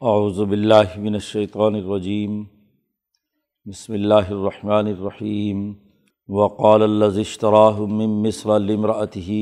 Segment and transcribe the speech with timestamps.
[0.00, 2.32] اعوذ باللہ من الشیطان الرجیم،
[3.64, 5.60] بسم اللہ الرحمن الرحیم،
[6.28, 9.38] وقال الذي اشتراه من مصر لامرأته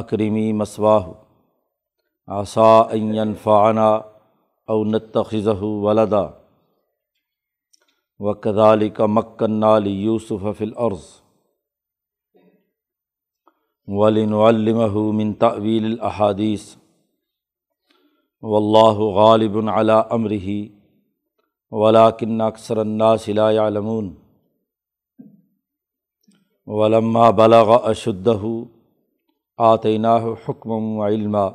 [0.00, 1.08] اکرمی مسواہ
[2.28, 2.68] عصا
[2.98, 3.86] ان ينفعنا
[4.68, 6.22] او نتخذه ولدا
[8.20, 11.02] وكذلك مكنا ليوسف في الارض
[13.88, 16.81] ولنعلمه من تأويل الاحاديث
[18.42, 20.68] و اللہ غالب علا امرحی
[21.70, 24.14] ولاکن اکثر الناس لا يعلمون
[26.66, 28.40] ولما بلغ اشدہ
[29.58, 31.48] آتیناہ حکم و علما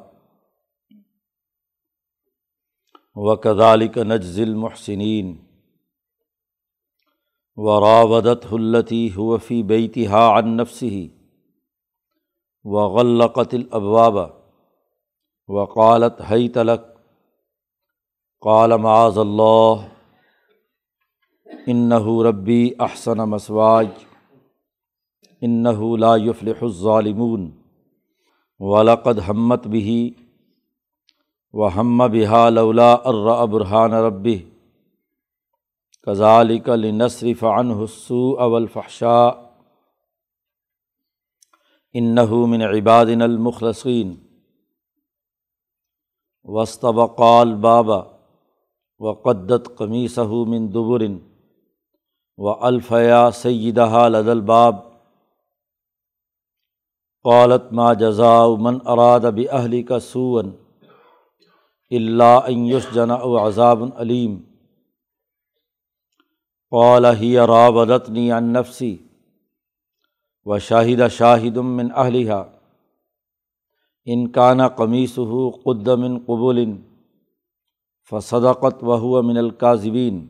[3.16, 5.36] و کذالک نجز المحسنین
[7.58, 11.08] و راودت التی حوفی بیتہا عن نفسه
[12.66, 14.37] وغلقت الابواب
[15.48, 16.82] وقالت حی تلک
[18.42, 19.88] قال معاذ اللہ
[43.90, 44.27] انََََََََََََََََََََََََََََََََََََََََََََََََََََََََََََََََََََََََََََََََََََََََََََََََََََََََََ
[46.48, 48.02] احسن مسواج بابا
[49.00, 51.18] و قدت قمیصہ من دبرن
[52.38, 54.76] و الفیا سیدہ لد الباب
[57.24, 60.52] قالت ما جزا من اراد بہلی کا سون
[61.92, 64.38] اللہ عیش جنا و عذاب علیم
[66.72, 68.98] قال ہی رابدتنی عن نفسی
[70.46, 72.44] و شاہد شاہد من اہلیہ
[74.08, 76.66] انکانہ قمیص ہو قدمن قبول
[78.12, 80.28] فصدقت و من القاظبین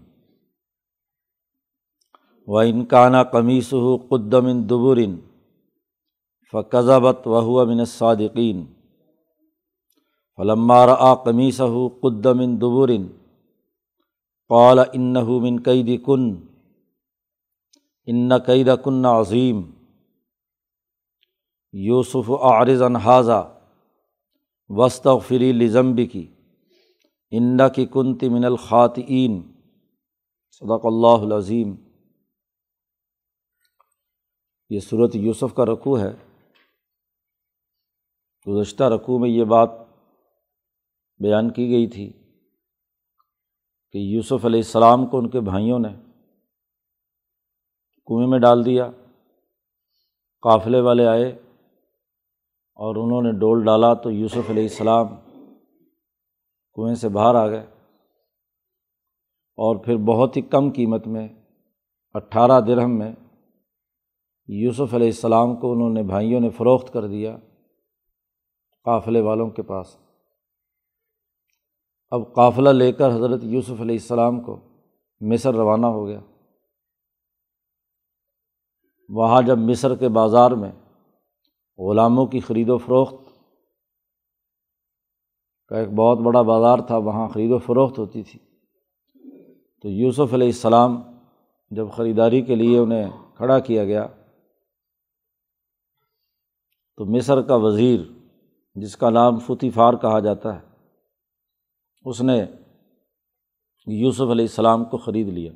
[2.47, 5.15] و انکانہ قمیص ہو قدمن دبرن
[6.53, 8.65] فقضبت و من الصادقین
[10.37, 13.07] فلمار آ قمیص ہو قدمن دبرن
[14.47, 16.35] قال انَََََََََََََََََََََََََََََََََََََ من قید کن
[18.05, 19.61] ان قید کن عظیم
[21.73, 23.56] یوسف عارض انحاظہ
[24.69, 26.27] وسط فری لزمب کی
[27.31, 29.51] انّا کی کنت من الخاطئین۔
[30.51, 31.75] صدق اللہ العظیم۔
[34.69, 36.11] یہ صورت یوسف کا رقوع ہے۔
[38.47, 39.69] گزشتہ رقوع میں یہ بات
[41.19, 42.13] بیان کی گئی تھی
[43.91, 45.89] کہ یوسف علیہ السلام کو ان کے بھائیوں نے
[48.05, 48.91] کنویں میں ڈال دیا،
[50.41, 51.46] قافلے والے آئے
[52.79, 55.07] اور انہوں نے ڈول ڈالا تو یوسف علیہ السلام
[56.77, 57.65] کنویں سے باہر آ گئے
[59.57, 61.27] اور پھر بہت ہی کم قیمت میں،
[62.13, 63.11] اٹھارہ درہم میں
[64.47, 67.37] یوسف علیہ السلام کو انہوں نے بھائیوں نے فروخت کر دیا
[68.83, 69.97] قافلے والوں کے پاس۔
[72.09, 74.59] اب قافلہ لے کر حضرت یوسف علیہ السلام کو
[75.21, 76.19] مصر روانہ ہو گیا۔
[79.09, 80.71] وہاں جب مصر کے بازار میں
[81.79, 83.15] غلاموں کی خرید و فروخت
[85.67, 88.39] کا ایک بہت بڑا بازار تھا، وہاں خرید و فروخت ہوتی تھی۔
[89.83, 91.01] تو یوسف علیہ السلام
[91.71, 94.05] جب خریداری کے لیے انہیں کھڑا کیا گیا،
[96.97, 97.99] تو مصر کا وزیر،
[98.75, 100.65] جس کا نام فتی فار کہا جاتا ہے،
[102.05, 102.45] اس نے
[103.87, 105.51] یوسف علیہ السلام کو خرید لیا۔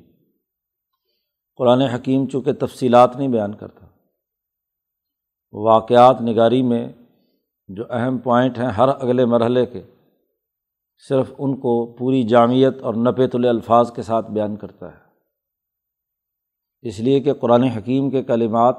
[1.58, 3.86] قرآن حکیم چونکہ تفصیلات نہیں بیان کرتا
[5.52, 6.92] واقعات نگاری میں
[7.68, 9.82] جو اہم پوائنٹ ہیں ہر اگلے مرحلے کے،
[11.08, 15.02] صرف ان کو پوری جامعت اور نپیت الفاظ کے ساتھ بیان کرتا ہے۔
[16.80, 18.76] اس لیے کہ قرآن حکیم کے کلمات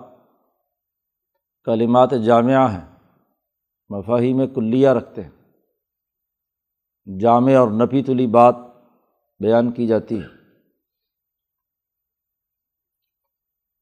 [1.63, 2.95] کلمات جامعہ ہیں
[3.89, 5.31] مفاہی میں کلیہ رکھتے ہیں۔
[7.19, 8.55] جامع اور نپی تلی بات
[9.39, 10.42] بیان کی جاتی ہے۔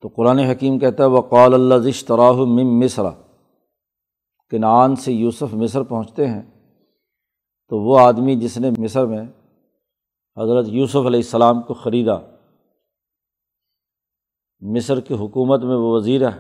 [0.02, 3.04] تو قرآن حکیم کہتا ہے وہ قول اللہ اشتراہ مم مصر۔
[4.50, 6.42] کنعان سے یوسف مصر پہنچتے ہیں۔
[7.70, 9.22] تو وہ آدمی جس نے مصر میں
[10.38, 12.18] حضرت یوسف علیہ السلام کو خریدا،
[14.60, 16.40] مصر کی حکومت میں وہ وزیر ہے۔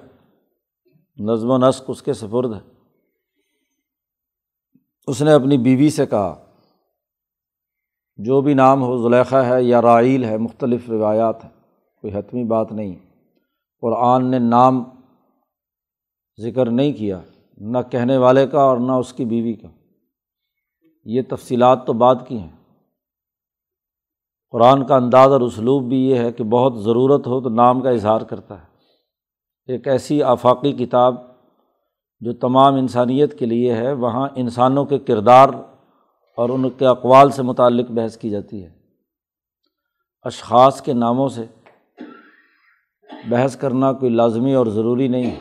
[1.17, 2.81] نظم و نسق اس کے سپرد ہے۔
[5.07, 6.45] اس نے اپنی بیوی سے کہا،
[8.15, 11.51] جو بھی نام ہو زلیخہ ہے یا رائل ہے، مختلف روایات ہیں،
[12.01, 13.10] کوئی حتمی بات نہیں۔
[13.81, 14.83] قرآن نے نام
[16.41, 17.19] ذکر نہیں کیا،
[17.57, 19.67] نہ کہنے والے کا اور نہ اس کی بیوی کا۔
[21.05, 22.51] یہ تفصیلات تو بعد کی ہیں۔
[24.49, 27.89] قرآن کا انداز اور اسلوب بھی یہ ہے کہ بہت ضرورت ہو تو نام کا
[27.89, 28.67] اظہار کرتا ہے۔
[29.65, 31.15] ایک ایسی آفاقی کتاب
[32.19, 35.49] جو تمام انسانیت کے لیے ہے، وہاں انسانوں کے کردار
[36.37, 38.69] اور ان کے اقوال سے متعلق بحث کی جاتی ہے۔
[40.21, 41.45] اشخاص کے ناموں سے
[43.29, 45.39] بحث کرنا کوئی لازمی اور ضروری نہیں ہے۔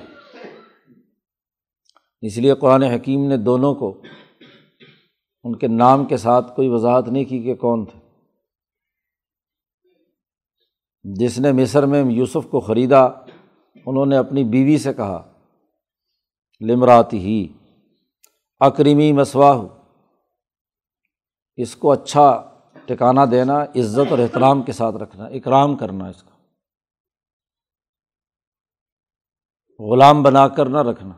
[2.21, 4.03] اس لیے قرآن حکیم نے دونوں کو
[5.45, 7.99] ان کے نام کے ساتھ کوئی وضاحت نہیں کی کہ کون تھے۔
[11.03, 13.05] جس نے مصر میں یوسف کو خریدا،
[13.87, 15.33] انہوں نے اپنی بیوی سے کہا
[16.61, 17.49] لمرات ہی،
[18.61, 19.63] اکریمی مسواہ
[21.57, 22.51] اس کو اچھا
[22.87, 26.30] ٹکانا دینا، عزت اور احترام کے ساتھ رکھنا، اکرام کرنا اس کا۔
[29.81, 31.15] غلام بنا کر نہ رکھنا۔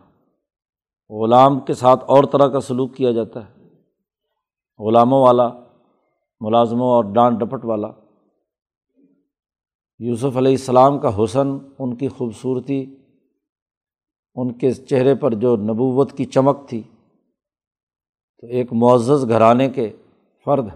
[1.11, 3.69] غلام کے ساتھ اور طرح کا سلوک کیا جاتا ہے۔
[4.79, 5.49] غلاموں والا،
[6.41, 7.88] ملازموں اور ڈانٹ ڈپٹ والا۔
[9.99, 11.49] یوسف علیہ السلام کا حسن،
[11.79, 12.97] ان کی خوبصورتی،
[14.35, 16.82] ان کے چہرے پر جو نبوت کی چمک تھی،
[18.41, 19.97] تو ایک معزز گھرانے کے
[20.44, 20.67] فرد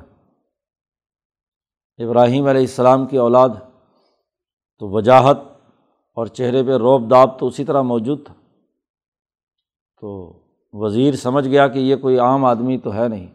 [1.98, 3.48] ابراہیم علیہ السلام کی اولاد
[4.78, 5.38] تو وجاہت
[6.16, 8.34] اور چہرے پہ روب داب تو اسی طرح موجود تھا۔
[10.00, 10.32] تو
[10.72, 13.26] وزیر سمجھ گیا کہ یہ کوئی عام آدمی تو ہے نہیں۔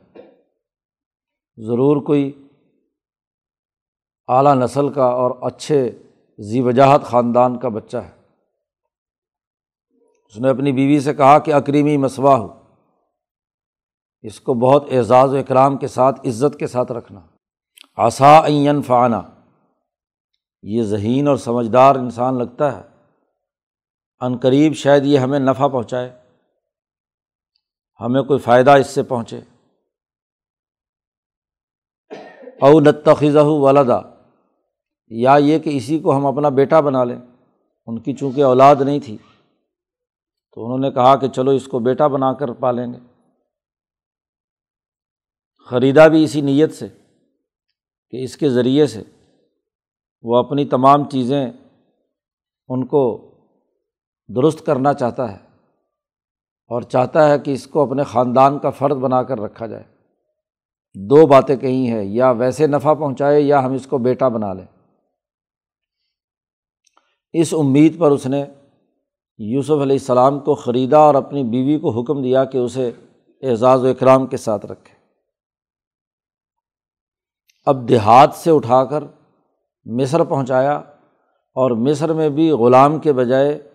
[1.57, 2.47] ضرور کوئی
[4.27, 6.03] اعلیٰ نسل کا اور اچھے
[6.39, 8.11] ذی وجاہت خاندان کا بچہ ہے۔
[10.27, 12.59] اس نے اپنی بیوی سے کہا کہ اکریمی مسوا ہو۔
[14.21, 17.21] اس کو بہت اعزاز و اکرام کے ساتھ، عزت کے ساتھ رکھنا۔
[17.97, 19.40] آسا عین فعانہ
[20.61, 22.87] یہ ذہین اور سمجھدار انسان لگتا ہے۔
[24.19, 26.19] عن قریب شاید یہ ہمیں نفع پہنچائے۔
[27.99, 29.39] ہمیں کوئی فائدہ اس سے پہنچے۔
[32.61, 33.99] او نتخذہ ولدا،
[35.07, 37.19] یا یہ کہ اسی کو ہم اپنا بیٹا بنا لیں۔
[37.85, 39.17] ان کی چونکہ اولاد نہیں تھی،
[40.53, 42.99] تو انہوں نے کہا کہ چلو اس کو بیٹا بنا کر پالیں گے۔
[45.65, 46.87] خریدا بھی اسی نیت سے
[48.09, 49.03] کہ اس کے ذریعے سے
[50.23, 51.51] وہ اپنی تمام چیزیں
[52.67, 53.31] ان کو
[54.35, 55.37] درست کرنا چاہتا ہے
[56.67, 59.83] اور چاہتا ہے کہ اس کو اپنے خاندان کا فرد بنا کر رکھا جائے۔
[60.95, 64.65] دو باتیں کہیں ہیں، یا ویسے نفع پہنچائے یا ہم اس کو بیٹا بنا لیں۔
[67.33, 68.45] اس امید پر اس نے
[69.37, 72.91] یوسف علیہ السلام کو خریدا اور اپنی بیوی کو حکم دیا کہ اسے
[73.43, 74.95] اعزاز و اکرام کے ساتھ رکھے۔
[77.65, 79.03] اب دیہات سے اٹھا کر
[79.85, 80.75] مصر پہنچایا
[81.55, 83.69] اور مصر میں بھی غلام کے بجائے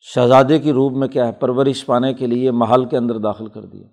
[0.00, 3.64] شہزادے کی روپ میں کیا ہے، پرورش پانے کے لیے محل کے اندر داخل کر
[3.64, 3.88] دیا۔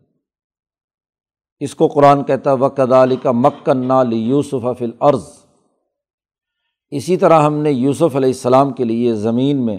[1.59, 5.29] اس کو قرآن کہتا ہے وقد علی کا مکن لی یوسف فل عرض
[6.89, 9.77] اسی طرح ہم نے یوسف علیہ السلام کے لیے زمین میں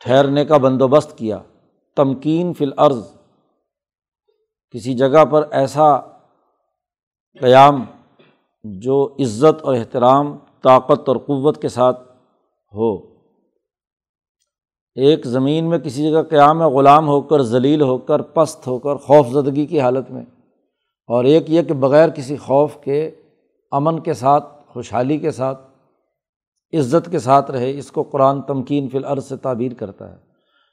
[0.00, 1.38] ٹھہرنے کا بندوبست کیا۔
[1.96, 3.00] تمکین فل عرض
[4.70, 5.98] کسی جگہ پر ایسا
[7.40, 7.84] قیام
[8.64, 12.00] جو عزت اور احترام، طاقت اور قوت کے ساتھ
[12.74, 12.98] ہو۔
[14.94, 18.96] ایک زمین میں کسی جگہ قیام غلام ہو کر، ذلیل ہو کر، پست ہو کر
[18.96, 20.22] خوف زدگی کی حالت میں۔
[21.06, 23.10] اور ایک یہ کہ بغیر کسی خوف کے،
[23.70, 25.60] امن کے ساتھ، خوشحالی کے ساتھ،
[26.78, 30.16] عزت کے ساتھ رہے، اس کو قرآن تمکین فی العرض سے تعبیر کرتا ہے۔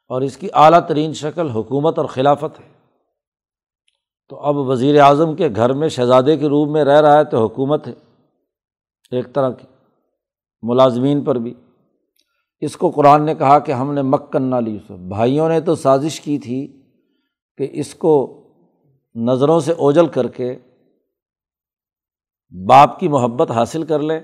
[0.07, 2.78] اور اس کی اعلیٰ ترین شکل حکومت اور خلافت ہے۔
[4.29, 7.45] تو اب وزیر اعظم کے گھر میں شہزادے کے روپ میں رہ رہا ہے تو
[7.45, 7.93] حکومت ہے،
[9.11, 9.67] ایک طرح کی،
[10.61, 11.53] ملازمین پر بھی۔
[12.59, 15.75] اس کو قرآن نے کہا کہ ہم نے مکن نہ لی یوسف بھائیوں نے تو
[15.75, 16.81] سازش کی تھی
[17.57, 18.43] کہ اس کو
[19.15, 20.59] نظروں سے اوجل کر کے
[22.69, 24.19] باپ کی محبت حاصل کر لیں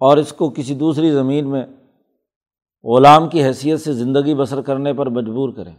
[0.00, 1.66] اور اس کو کسی دوسری زمین میں
[2.84, 5.74] غلام کی حیثیت سے زندگی بسر کرنے پر مجبور کریں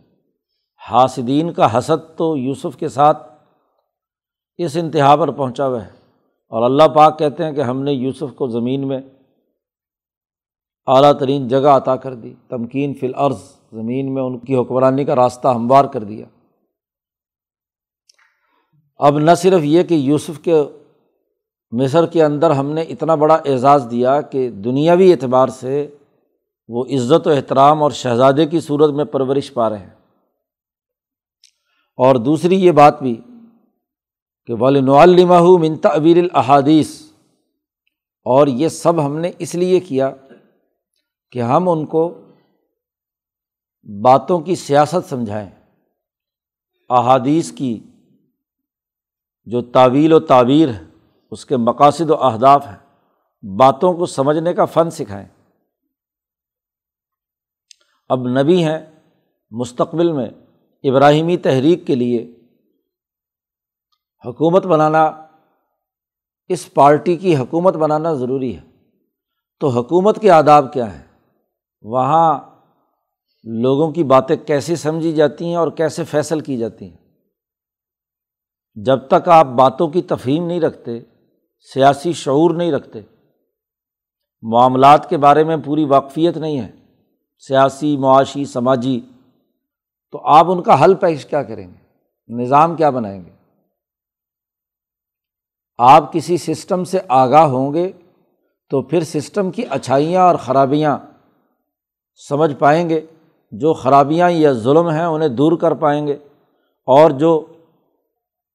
[0.91, 3.31] حاسدین کا حسد تو یوسف کے ساتھ
[4.58, 5.91] اس انتہا پر پہنچا ہوا ہے۔
[6.50, 9.00] اور اللہ پاک کہتے ہیں کہ ہم نے یوسف کو زمین میں
[10.88, 13.38] اعلیٰ ترین جگہ عطا کر دی، تمکین فی العرض
[13.72, 16.25] زمین میں ان کی حکمرانی کا راستہ ہموار کر دیا۔
[18.98, 20.63] اب نہ صرف یہ کہ یوسف کے
[21.72, 25.96] مصر کے اندر ہم نے اتنا بڑا اعزاز دیا کہ دنیاوی اعتبار سے
[26.67, 29.99] وہ عزت و احترام اور شہزادے کی صورت میں پرورش پا رہے ہیں۔
[32.00, 33.22] اور دوسری یہ بات بھی
[34.46, 37.01] کہ والمہ منتا ابیر الحادیث
[38.24, 40.12] اور یہ سب ہم نے اس لیے کیا
[41.32, 42.22] کہ ہم ان کو
[44.01, 45.50] باتوں کی سیاست سمجھائیں،
[46.89, 47.79] احادیث کی
[49.46, 50.86] جو تعویل و تعبیر ہے،
[51.32, 52.77] اس کے مقاصد و اہداف ہیں،
[53.58, 55.27] باتوں کو سمجھنے کا فن سکھائیں۔
[58.10, 58.79] اب نبی ہیں
[59.51, 60.29] مستقبل میں
[60.83, 62.36] ابراہیمی تحریک کے لیے
[64.25, 65.27] حکومت بنانا،
[66.48, 68.62] اس پارٹی کی حکومت بنانا ضروری ہے۔
[69.59, 71.07] تو حکومت کے آداب کیا ہیں؟
[71.81, 72.39] وہاں
[73.43, 76.98] لوگوں کی باتیں کیسے سمجھی جاتی ہیں اور کیسے فیصل کی جاتی ہیں؟
[78.75, 81.00] جب تک آپ باتوں کی تفہیم نہیں رکھتے،
[81.74, 83.01] سیاسی شعور نہیں رکھتے،
[84.41, 86.71] معاملات کے بارے میں پوری واقفیت نہیں ہے،
[87.48, 89.00] سیاسی، معاشی، سماجی
[90.12, 91.78] تو آپ ان کا حل پیش کیا کریں گے؟
[92.42, 93.30] نظام کیا بنائیں گے؟
[95.78, 97.92] آپ کسی سسٹم سے آگاہ ہوں گے
[98.70, 100.98] تو پھر سسٹم کی اچھائیاں اور خرابیاں
[102.30, 103.01] سمجھ پائیں گے۔
[103.51, 106.13] جو خرابیاں یا ظلم ہیں انہیں دور کر پائیں گے۔
[106.86, 107.46] اور جو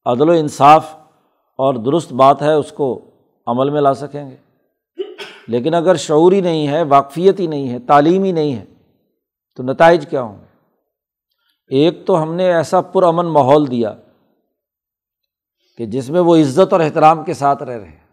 [0.05, 0.95] عدل و انصاف
[1.57, 3.01] اور درست بات ہے اس کو
[3.47, 4.37] عمل میں لا سکیں گے۔
[5.49, 8.65] لیکن اگر شعور ہی نہیں ہے، واقفیت ہی نہیں ہے، تعلیم ہی نہیں ہے،
[9.57, 10.44] تو نتائج کیا ہوں؟ گے
[11.75, 13.95] ایک تو ہم نے ایسا پرامن ماحول دیا
[15.79, 18.05] کہ جس میں وہ عزت اور احترام کے ساتھ رہ رہے ہیں۔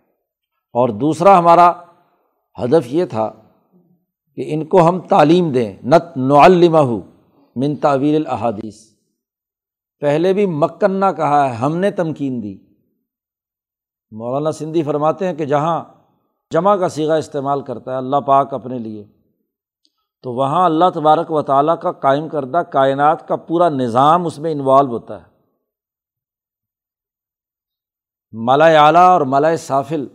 [0.74, 1.72] اور دوسرا ہمارا
[2.64, 3.32] ہدف یہ تھا
[4.36, 6.82] کہ ان کو ہم تعلیم دیں۔ نت نعلمہ
[7.56, 8.92] من تعویر الحادیث
[10.00, 12.58] پہلے بھی مکن نہ کہا ہے، ہم نے تمکین دی۔
[14.12, 15.84] مولانا سندھی فرماتے ہیں کہ جہاں
[16.54, 19.04] جمع کا سیگا استعمال کرتا ہے، اللہ پاک اپنے لیے
[20.24, 24.52] تو وہاں اللہ تبارک و تعالیٰ کا قائم کردہ کائنات کا پورا نظام اس میں
[24.52, 25.32] انوالو ہوتا ہے۔
[28.32, 30.08] مالا اعلیٰ اور مالا صافل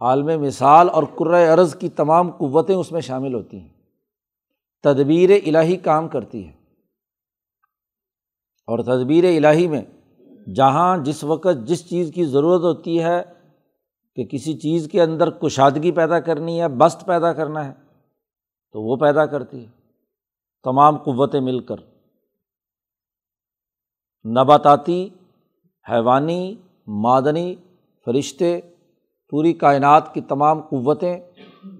[0.00, 3.68] عالم مثال اور عرض کی تمام قوتیں اس میں شامل ہوتی ہیں۔
[4.82, 6.52] تدبیر الہی کام کرتی ہے۔
[8.66, 9.82] اور تدبیر الہی میں
[10.54, 13.22] جہاں جس وقت جس چیز کی ضرورت ہوتی ہے
[14.16, 17.85] کہ کسی چیز کے اندر کشادگی پیدا کرنی ہے، بست پیدا کرنا ہے۔
[18.76, 19.70] تو وہ پیدا کرتی ہے
[20.64, 21.76] تمام قوتیں مل کر۔
[24.24, 25.08] نباتاتی،
[25.90, 26.54] حیوانی،
[26.86, 27.54] معدنی
[28.04, 28.60] فرشتے،
[29.30, 31.20] پوری کائنات کی تمام قوتیں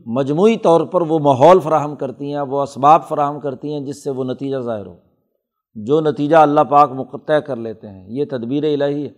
[0.06, 4.10] مجموعی طور پر وہ ماحول فراہم کرتی ہیں، وہ اسباب فراہم کرتی ہیں جس سے
[4.10, 4.96] وہ نتیجہ ظاہر ہو۔
[5.74, 9.10] جو نتیجہ اللہ پاک مقطع کر لیتے ہیں، یہ تدبیر الہی ہے۔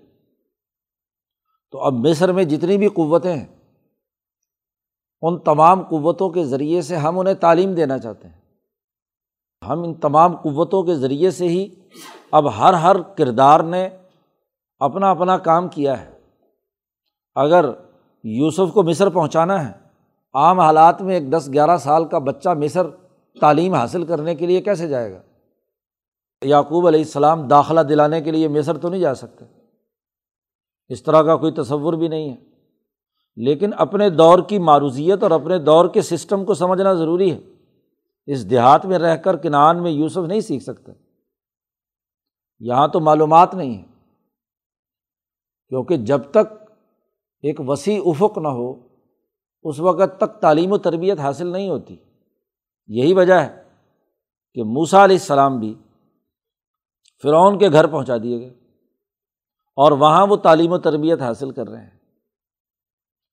[1.70, 3.57] تو اب مصر میں جتنی بھی قوتیں ہیں
[5.22, 8.40] ان تمام قوتوں کے ذریعے سے ہم انہیں تعلیم دینا چاہتے ہیں۔
[9.68, 11.68] ہم ان تمام قوتوں کے ذریعے سے ہی
[12.32, 13.88] اب ہر ہر کردار نے
[14.78, 16.18] اپنا اپنا کام کیا ہے۔
[17.34, 17.70] اگر
[18.24, 19.72] یوسف کو مصر پہنچانا ہے،
[20.34, 22.86] عام حالات میں ایک دس گیارہ سال کا بچہ مصر
[23.40, 25.22] تعلیم حاصل کرنے کے لیے کیسے جائے گا؟
[26.44, 29.44] یعقوب علیہ السلام داخلہ دلانے کے لیے مصر تو نہیں جا سکتے۔
[30.88, 32.47] اس طرح کا کوئی تصور بھی نہیں ہے۔
[33.44, 37.38] لیکن اپنے دور کی معروضیت اور اپنے دور کے سسٹم کو سمجھنا ضروری ہے۔
[38.26, 40.92] اس دیہات میں رہ کر کنان میں یوسف نہیں سیکھ سکتے
[42.58, 43.84] یہاں تو معلومات نہیں ہے
[45.68, 46.72] کیونکہ جب تک
[47.42, 48.88] ایک وسیع افق نہ ہو،
[49.62, 51.96] اس وقت تک تعلیم و تربیت حاصل نہیں ہوتی۔
[52.86, 53.62] یہی وجہ ہے
[54.54, 55.74] کہ موسا علیہ السلام بھی
[57.22, 58.50] فرعون کے گھر پہنچا دیے گئے
[59.76, 61.97] اور وہاں وہ تعلیم و تربیت حاصل کر رہے ہیں۔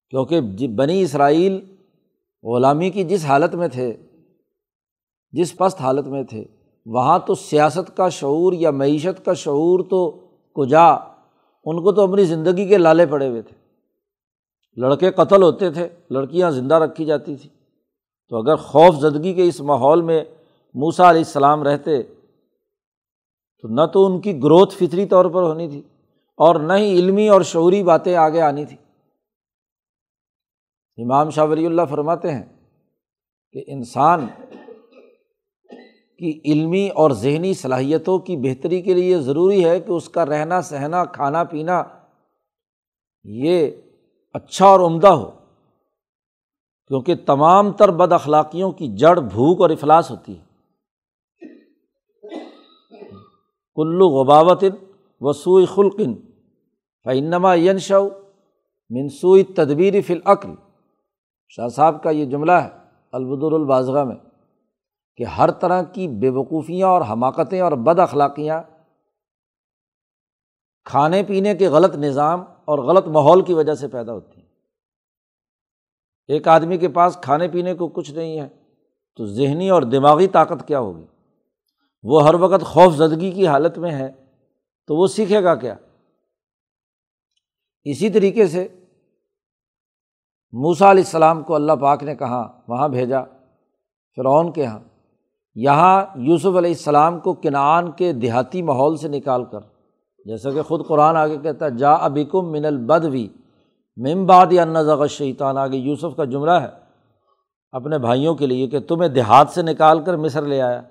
[0.10, 1.60] کیونکہ جی بنی اسرائیل
[2.44, 3.98] غلامی کی جس حالت میں تھے،
[5.32, 6.44] جس پست حالت میں تھے،
[6.86, 10.12] وہاں تو سیاست کا شعور یا معیشت کا شعور تو
[10.56, 10.88] کجا،
[11.66, 13.56] ان کو تو اپنی زندگی کے لالے پڑے ہوئے تھے۔
[14.76, 17.56] لڑکے قتل ہوتے تھے، لڑکیاں زندہ رکھی جاتی تھیں۔
[18.30, 20.24] تو اگر خوف زدگی کے اس ماحول میں
[20.74, 22.04] موسا علیہ السلام رہتے،
[23.62, 25.82] تو نہ تو ان کی گروتھ فطری طور پر ہونی تھی
[26.38, 28.85] اور نہ ہی علمی اور شعوری باتیں آگے آنی تھیں
[30.98, 32.44] امام شاہ ولی اللہ فرماتے ہیں
[33.54, 34.28] کہ انسان
[36.20, 40.62] کی علمی اور ذہنی صلاحیتوں کی بہتری کے لیے ضروری ہے کہ اس کا رہنا،
[40.62, 41.84] سہنا، کھانا، پینا
[43.24, 43.72] یہ
[44.34, 45.32] اچھا اور عمدہ ہو،
[46.88, 50.44] کیونکہ تمام تر بد اخلاقیوں کی جڑ بھوک اور افلاس ہوتی ہے۔
[53.78, 54.70] کلو غباوتن
[55.22, 56.14] وسوئی خلقن
[57.06, 58.08] فنما ین شو
[58.90, 60.50] منسوئی تدبیر فلعقل
[61.56, 62.70] شاہ صاحب کا یہ جملہ ہے
[63.12, 64.16] البدر الباضغہ میں
[65.16, 68.64] کہ ہر طرح کی بے وقوفیاں اور حماقتیں اور بد اخلاقیاں،
[70.84, 74.48] کھانے پینے کے غلط نظام اور غلط ماحول کی وجہ سے پیدا ہوتی ہیں۔
[76.28, 78.48] ایک آدمی کے پاس کھانے پینے کو کچھ نہیں ہے
[79.16, 81.06] تو ذہنی اور دماغی طاقت کیا ہوگی؟
[82.04, 84.12] وہ ہر وقت خوف زدگی کی حالت میں ہے
[84.88, 85.76] تو وہ سیکھے گا کیا؟
[87.84, 88.68] اسی طریقے سے
[90.52, 93.24] موسا علیہ السلام کو اللہ پاک نے کہا وہاں بھیجا،
[94.16, 94.80] فرعون کے یہاں
[95.56, 99.60] یہاں یوسف علیہ السلام کو کنعان کے دیہاتی ماحول سے نکال کر،
[100.26, 103.28] جیسا کہ خود قرآن آگے کہتا ہے، جا ابکم من البدوی
[103.98, 106.68] ممباد یا نظغ شیطان آگے یوسف کا جملہ ہے
[107.72, 110.82] اپنے بھائیوں کے لیے کہ تمہیں دیہات سے نکال کر مصر لے آیا۔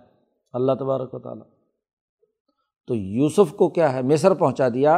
[0.52, 1.44] اللہ تبارک و تعالیٰ۔
[2.86, 4.94] تو یوسف کو کیا ہے؟ مصر پہنچا دیا۔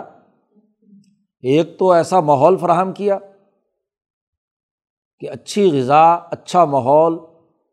[1.41, 3.19] ایک تو ایسا ماحول فراہم کیا
[5.21, 7.19] کہ اچھی غذا اچھا ماحول،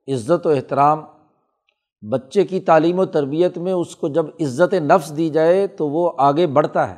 [0.08, 1.06] عزت و احترام،
[2.02, 6.12] بچے کی تعلیم و تربیت میں اس کو جب عزت نفس دی جائے تو وہ
[6.18, 6.96] آگے بڑھتا ہے۔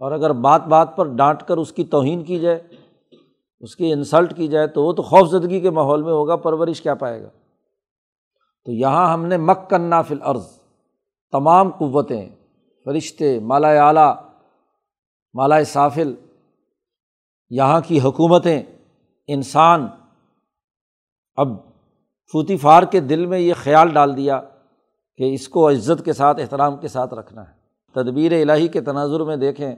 [0.00, 2.62] اور اگر بات بات پر ڈانٹ کر اس کی توہین کی جائے،
[3.60, 6.82] اس کی انسلٹ کی جائے تو وہ تو خوف زدگی کے ماحول میں ہوگا، پرورش
[6.82, 7.28] کیا پائے گا۔
[8.64, 10.46] تو یہاں ہم نے مک کرنا فل عرض
[11.32, 12.28] تمام قوتیں،
[12.84, 14.14] فرشتے، مالا اعلیٰ،
[15.34, 16.14] مالا صافل
[17.50, 18.62] یہاں کی حکومتیں
[19.26, 19.88] انسان
[21.34, 21.48] اب
[22.32, 24.42] فوتی فار کے دل میں یہ خیال ڈال دیا
[25.16, 27.54] کہ اس کو عزت کے ساتھ، احترام کے ساتھ رکھنا ہے۔
[27.92, 29.74] تدبیر الہی کے تناظر میں دیکھیں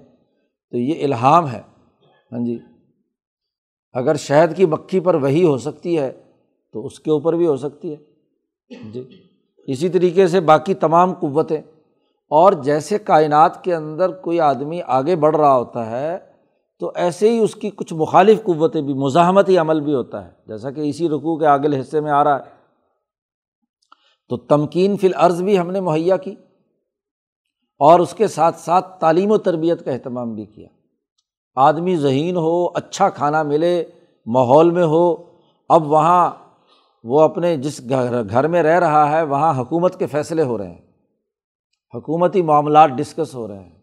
[0.70, 1.60] تو یہ الہام ہے۔
[2.32, 2.58] ہاں جی۔
[3.92, 6.22] اگر شہد کی مکھی پر وہی ہو سکتی ہے
[6.72, 7.96] تو اس کے اوپر بھی ہو سکتی ہے۔
[8.92, 9.08] جی۔
[9.66, 11.62] اسی طریقے سے باقی تمام قوتیں۔
[12.30, 16.18] اور جیسے کائنات کے اندر کوئی آدمی آگے بڑھ رہا ہوتا ہے
[16.78, 20.70] تو ایسے ہی اس کی کچھ مخالف قوتیں بھی، مزاحمتی عمل بھی ہوتا ہے۔ جیسا
[20.70, 22.56] کہ اسی رقوع کے آگے حصے میں آ رہا ہے۔
[24.28, 26.30] تو تمکین فی العرض بھی ہم نے مہیا کی
[27.78, 30.68] اور اس کے ساتھ ساتھ تعلیم و تربیت کا اہتمام بھی کیا۔
[31.56, 33.84] آدمی ذہین ہو اچھا کھانا ملے،
[34.26, 35.14] ماحول میں ہو،
[35.68, 36.30] اب وہاں
[37.04, 40.68] وہ اپنے جس گھر گھر میں رہ رہا ہے، وہاں حکومت کے فیصلے ہو رہے
[40.68, 40.82] ہیں۔
[41.94, 43.75] حکومتی معاملات ڈسکس ہو رہے ہیں۔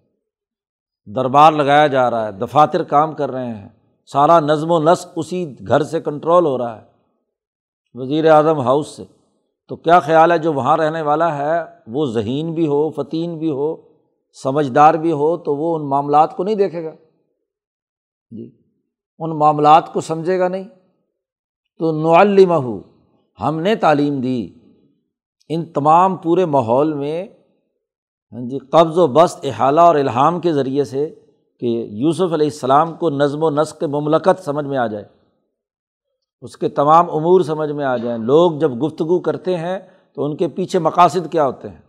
[1.06, 3.70] دربار لگایا جا رہا ہے، دفاتر کام کر رہے ہیں۔
[4.06, 6.82] سارا نظم و نسق اسی گھر سے کنٹرول ہو رہا ہے
[7.94, 9.04] وزیر اعظم ہاؤس سے۔
[9.68, 13.52] تو کیا خیال ہے جو وہاں رہنے والا ہے؟ وہ ذہین بھی ہو فتین بھی
[13.52, 13.76] ہو،
[14.44, 16.92] سمجھدار بھی ہو، تو وہ ان معاملات کو نہیں دیکھے گا۔
[18.30, 18.62] جی
[19.20, 20.64] ان معاملات کو سمجھے گا نہیں۔
[21.80, 22.80] تو نعلمہ
[23.42, 24.50] ہم نے تعلیم دی۔
[25.50, 27.28] ان تمام پورے ماحول میں
[28.34, 31.16] ہاں جی قبض و بست، احالہ اور الہام کے ذریعے سے
[31.60, 35.06] کہ یوسف علیہ السلام کو نظم و نسق مملکت سمجھ میں آ جائے۔
[36.42, 39.80] اس کے تمام امور سمجھ میں آ جائیں۔ لوگ جب گفتگو کرتے ہیں
[40.16, 41.82] تو ان کے پیچھے مقاصد کیا ہوتے ہیں؟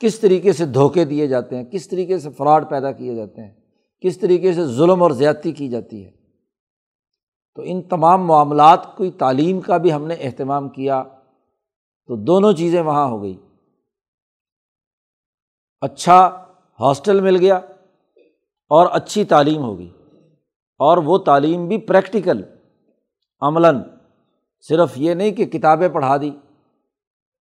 [0.00, 3.54] کس طریقے سے دھوکے دیے جاتے ہیں؟ کس طریقے سے فراڈ پیدا کیے جاتے ہیں؟
[4.00, 6.10] کس طریقے سے ظلم اور زیادتی کی جاتی ہے؟
[7.54, 11.02] تو ان تمام معاملات کی تعلیم کا بھی ہم نے اہتمام کیا۔
[12.06, 13.36] تو دونوں چیزیں وہاں ہو گئی۔
[15.80, 16.44] اچھا
[16.80, 17.56] ہاسٹل مل گیا
[18.70, 19.88] اور اچھی تعلیم ہوگی
[20.80, 22.42] اور وہ تعلیم بھی پریکٹیکل
[23.40, 23.82] عملاً
[24.68, 26.30] صرف یہ نہیں کہ کتابیں پڑھا دی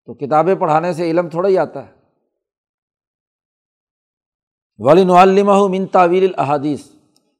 [0.06, 1.92] تو کتابیں پڑھانے سے علم تھوڑا ہی آتا ہے۔
[4.78, 6.88] ولین علمہ من تعویل الحادیث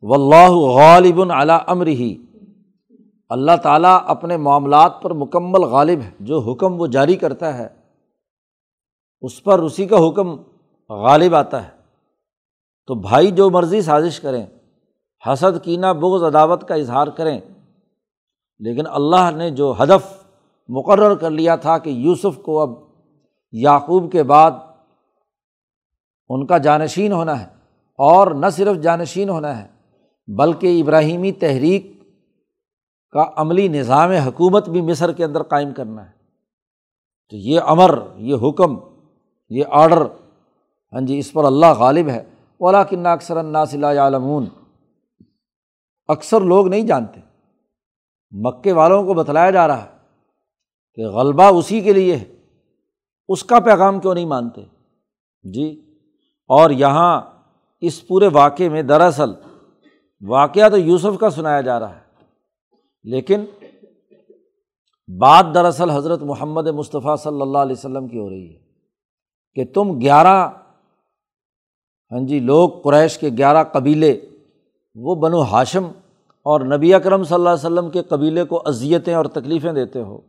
[0.03, 2.16] و اللہ غالب علیٰ امر ہی
[3.29, 7.68] اللہ تعالیٰ اپنے معاملات پر مکمل غالب ہے، جو حکم وہ جاری کرتا ہے،
[9.20, 10.37] اس پر اسی کا حکم
[10.88, 11.70] غالب آتا ہے۔
[12.87, 14.46] تو بھائی جو مرضی سازش کریں،
[15.27, 17.40] حسد، کینہ، بغض، عداوت کا اظہار کریں۔
[18.59, 20.24] لیکن اللہ نے جو ہدف
[20.68, 22.70] مقرر کر لیا تھا کہ یوسف کو اب
[23.53, 24.51] یعقوب کے بعد
[26.29, 27.46] ان کا جانشین ہونا ہے،
[27.98, 29.68] اور نہ صرف جانشین ہونا ہے،
[30.27, 32.03] بلکہ ابراہیمی تحریک
[33.11, 36.12] کا عملی نظام حکومت بھی مصر کے اندر قائم کرنا ہے۔
[37.31, 38.77] تو یہ امر، یہ حکم،
[39.48, 40.03] یہ آڈر
[40.92, 42.18] ہاں جی اس پر اللہ غالب ہے۔
[42.59, 44.46] اولا کن اکثر الناصل عالمون
[46.09, 47.20] اکثر لوگ نہیں جانتے۔
[48.31, 49.88] مکے والوں کو بتلایا جا رہا ہے
[50.94, 52.24] کہ غلبہ اسی کے لیے ہے۔
[53.29, 54.61] اس کا پیغام کیوں نہیں مانتے؟
[55.42, 55.96] جی
[56.48, 57.20] اور یہاں
[57.81, 59.31] اس پورے واقعے میں دراصل
[60.29, 62.01] واقعہ تو یوسف کا سنایا جا رہا ہے۔
[63.03, 63.44] لیکن
[65.18, 68.61] بات دراصل حضرت محمد مصطفیٰ صلی اللہ علیہ وسلم کی ہو رہی ہے
[69.55, 70.51] کہ تم گیارہ
[72.12, 74.21] ہاں جی لوگ قریش کے گیارہ قبیلے،
[74.94, 75.85] وہ بنو ہاشم
[76.42, 80.21] اور نبی اکرم صلی اللہ علیہ وسلم کے قبیلے کو اذیتیں اور تکلیفیں دیتے ہو،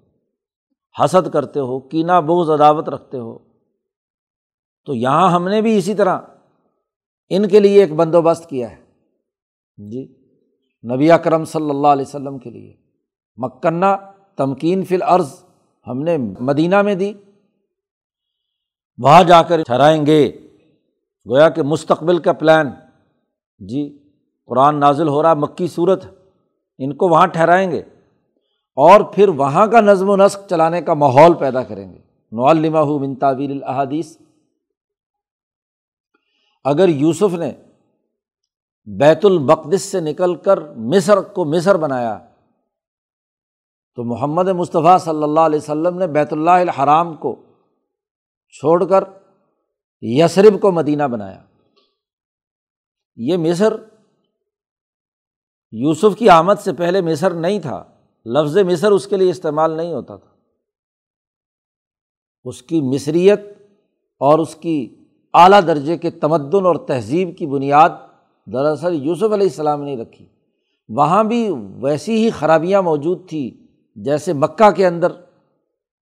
[1.04, 3.38] حسد کرتے ہو، کینہ بوز عداوت رکھتے ہو۔
[4.86, 6.20] تو یہاں ہم نے بھی اسی طرح
[7.30, 8.78] ان کے لیے ایک بندوبست کیا ہے۔
[9.78, 10.16] جی
[10.94, 12.74] نبی اکرم صلی اللہ علیہ وسلم کے لیے۔
[13.38, 15.34] مکنہ تمکین فی العرض
[15.88, 17.14] ہم نے مدینہ میں دی۔
[18.98, 20.49] وہاں جا کر ٹھہرائیں گے۔
[21.30, 22.72] گویا کہ مستقبل کا پلان۔
[23.60, 23.98] جی
[24.46, 26.06] قرآن نازل ہو رہا، مکی صورت
[26.78, 27.80] ان کو وہاں ٹھہرائیں گے۔
[28.76, 32.00] اور پھر وہاں کا نظم و نسق چلانے کا ماحول پیدا کریں گے۔
[32.32, 34.18] نعلمہ من تعویل الحادیث
[36.64, 37.54] اگر یوسف نے
[38.86, 42.20] بیت المقدس سے نکل کر مصر کو مصر بنایا،
[43.96, 47.36] تو محمد مصطفیٰ صلی اللہ علیہ وسلم نے بیت اللہ الحرام کو
[48.50, 49.04] چھوڑ کر
[50.02, 51.44] یسرب کو مدینہ بنایا۔
[53.16, 53.74] یہ مصر
[55.72, 57.84] یوسف کی آمد سے پہلے مصر نہیں تھا۔
[58.26, 60.30] لفظ مصر اس کے لیے استعمال نہیں ہوتا تھا۔
[62.44, 63.40] اس کی مصریت
[64.20, 64.96] اور اس کی
[65.34, 67.90] اعلیٰ درجے کے تمدن اور تہذیب کی بنیاد
[68.54, 70.26] دراصل یوسف علیہ السلام نے رکھی۔
[70.90, 71.50] وہاں بھی
[71.82, 75.12] ویسی ہی خرابیاں موجود تھیں جیسے مکہ کے اندر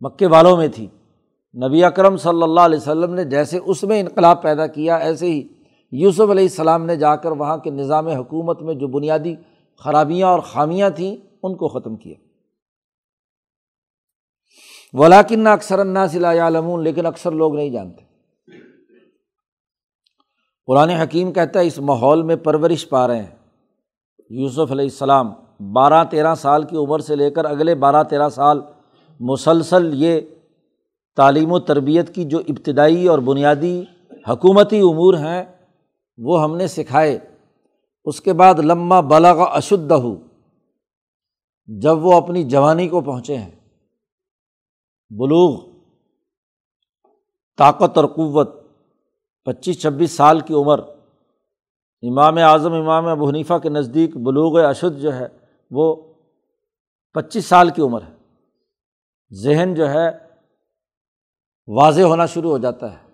[0.00, 0.87] مکے والوں میں تھی
[1.54, 5.48] نبی اکرم صلی اللہ علیہ وسلم نے جیسے اس میں انقلاب پیدا کیا، ایسے ہی
[5.92, 9.34] یوسف علیہ السلام نے جا کر وہاں کے نظام حکومت میں جو بنیادی
[9.78, 12.14] خرابیاں اور خامیاں تھیں، ان کو ختم کیا۔
[14.92, 15.84] ولاکن اکثر
[16.24, 18.04] عالمون لیکن اکثر لوگ نہیں جانتے۔
[20.66, 23.36] قرآن حکیم کہتا ہے، اس ماحول میں پرورش پا رہے ہیں۔
[24.30, 25.32] یوسف علیہ السلام
[25.72, 28.60] بارہ تیرہ سال کی عمر سے لے کر اگلے بارہ تیرہ سال
[29.20, 30.20] مسلسل یہ
[31.16, 33.84] تعلیم و تربیت کی جو ابتدائی اور بنیادی
[34.28, 35.44] حکومتی امور ہیں،
[36.18, 37.18] وہ ہم نے سکھائے۔
[38.04, 40.16] اس کے بعد لمہ بلغ اشدھ ہو
[41.66, 43.50] جب وہ اپنی جوانی کو پہنچے ہیں۔
[45.10, 45.64] بلوغ،
[47.58, 48.50] طاقت اور قوت،
[49.44, 50.78] پچیس چھبیس سال کی عمر۔
[52.02, 55.26] امام اعظم، امام ابو حنیفہ کے نزدیک بلوغ اشد جو ہے،
[55.70, 56.14] وہ
[57.14, 58.14] پچیس سال کی عمر ہے۔
[59.42, 60.29] ذہن جو ہے
[61.72, 63.09] واضح ہونا شروع ہو جاتا ہے۔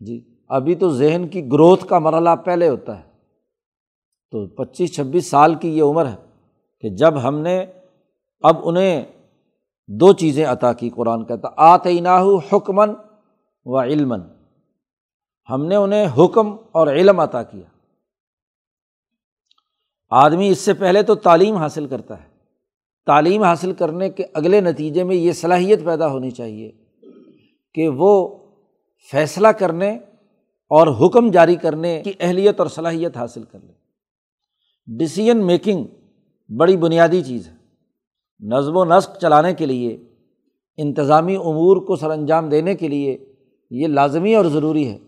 [0.00, 3.12] جی ابھی تو ذہن کی گروتھ کا مرحلہ پہلے ہوتا ہے۔
[4.30, 6.16] تو پچیس، چھبیس سال کی یہ عمر ہے
[6.80, 7.66] کہ جب ہم نے
[8.40, 9.04] اب انہیں
[9.88, 12.08] دو چیزیں عطا کی، قرآن کہتا آتعینہ
[12.52, 12.90] حکمن
[13.64, 14.14] و علم
[15.50, 17.62] ہم نے انہیں حکم اور علم عطا کیا۔
[20.10, 22.28] آدمی اس سے پہلے تو تعلیم حاصل کرتا ہے۔
[23.06, 26.81] تعلیم حاصل کرنے کے اگلے نتیجے میں یہ صلاحیت پیدا ہونی چاہیے۔
[27.74, 28.38] کہ وہ
[29.12, 29.90] فیصلہ کرنے
[30.70, 33.72] اور حکم جاری کرنے کی اہلیت اور صلاحیت حاصل کر لے۔
[34.86, 35.84] ڈسیزن میکنگ
[36.56, 37.52] بڑی بنیادی چیز ہے۔
[38.40, 39.98] نظم و نسق چلانے کے لیے،
[40.76, 43.34] انتظامی امور کو سر انجام دینے کے لیے
[43.70, 44.98] یہ لازمی اور ضروری ہے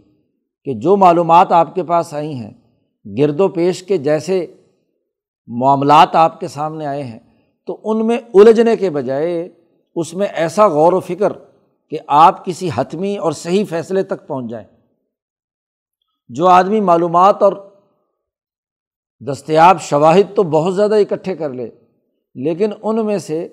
[0.65, 2.53] کہ جو معلومات آپ کے پاس آئی ہیں،
[3.19, 4.47] گرد و پیش کے جیسے
[5.47, 7.19] معاملات آپ کے سامنے آئے ہیں،
[7.67, 9.49] تو ان میں الجھنے کے بجائے
[9.97, 11.33] اس میں ایسا غور و فکر
[11.95, 14.67] کہ آپ کسی حتمی اور صحیح فیصلے تک پہنچ جائیں۔
[16.29, 17.53] جو آدمی معلومات اور
[19.21, 21.71] دستیاب شواہد تو بہت زیادہ اکٹھے کر لے،
[22.35, 23.49] لیکن ان میں سے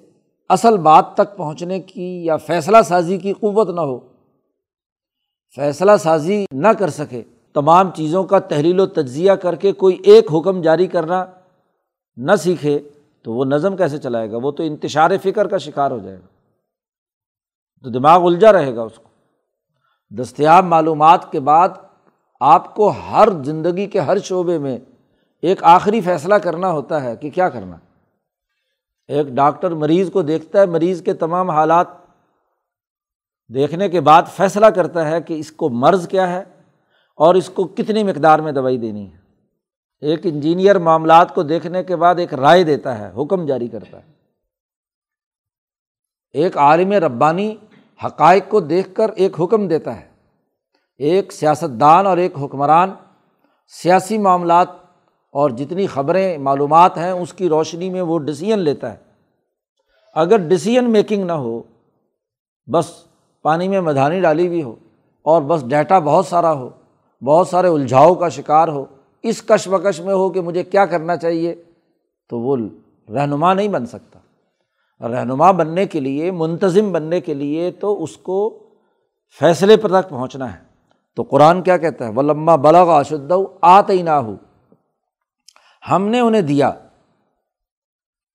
[0.50, 4.00] اصل بات تک پہنچنے کی یا فیصلہ سازی کی قوت نہ ہو،
[5.56, 7.24] فیصلہ سازی نہ کر سکے،
[7.54, 11.26] تمام چیزوں کا تحلیل و تجزیہ کر کے کوئی ایک حکم جاری کرنا
[12.18, 12.80] نہ سیکھے
[13.24, 16.41] تو وہ نظم کیسے چلائے گا؟ وہ تو انتشار فکر کا شکار ہو جائے گا۔
[17.84, 19.10] تو دماغ الجھا رہے گا اس کو۔
[20.10, 21.70] دستیاب معلومات کے بعد
[22.40, 24.80] آپ کو ہر زندگی کے ہر شعبے میں
[25.42, 27.78] ایک آخری فیصلہ کرنا ہوتا ہے کہ کیا کرنا۔
[29.08, 31.88] ایک ڈاکٹر مریض کو دیکھتا ہے، مریض کے تمام حالات
[33.54, 36.44] دیکھنے کے بعد فیصلہ کرتا ہے کہ اس کو مرض کیا ہے
[37.16, 39.18] اور اس کو کتنی مقدار میں دوائی دینی ہے۔
[40.00, 44.12] ایک انجینئر معاملات کو دیکھنے کے بعد ایک رائے دیتا ہے، حکم جاری کرتا ہے۔
[46.34, 47.56] ایک عالم ربانی
[48.06, 50.12] حقائق کو دیکھ کر ایک حکم دیتا ہے۔
[50.98, 52.90] ایک سیاست دان اور ایک حکمران
[53.68, 54.68] سیاسی معاملات
[55.32, 58.98] اور جتنی خبریں، معلومات ہیں، اس کی روشنی میں وہ ڈسیزن لیتا ہے۔
[60.16, 61.62] اگر ڈسیزن میکنگ نہ ہو،
[62.74, 62.86] بس
[63.44, 64.76] پانی میں مدھانی ڈالی ہوئی ہو
[65.22, 66.70] اور بس ڈیٹا بہت سارا ہو،
[67.26, 68.86] بہت سارے الجھاؤ کا شکار ہو،
[69.24, 71.56] اس کش بکش میں ہو کہ مجھے کیا کرنا چاہیے،
[72.30, 72.58] تو وہ
[73.10, 74.20] رہنما نہیں بن سکتا۔
[75.08, 78.60] رہنما بننے کے لیے، منتظم بننے کے لیے تو اس کو
[79.40, 80.60] فیصلے پر تک پہنچنا ہے۔
[81.16, 84.36] تو قرآن کیا کہتا ہے؟ وہ لمبا بلغ اشد آت ہی نہ ہو
[85.92, 86.72] ہم نے انہیں دیا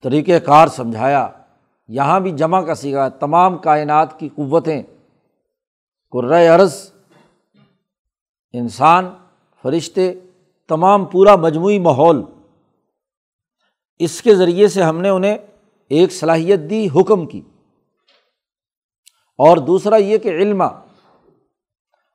[0.03, 1.29] طریقۂ کار سمجھایا،
[1.89, 4.83] یہاں بھی جمع کا سیکھا تمام کائنات کی قوتیں
[6.55, 6.91] عرض،
[8.53, 9.11] انسان،
[9.63, 10.15] فرشتے،
[10.69, 12.23] تمام پورا مجموعی ماحول۔
[13.99, 15.39] اس کے ذریعے سے ہم نے انہیں
[15.91, 17.41] ایک صلاحیت دی حکم کی۔
[19.39, 20.63] اور دوسرا یہ کہ علم،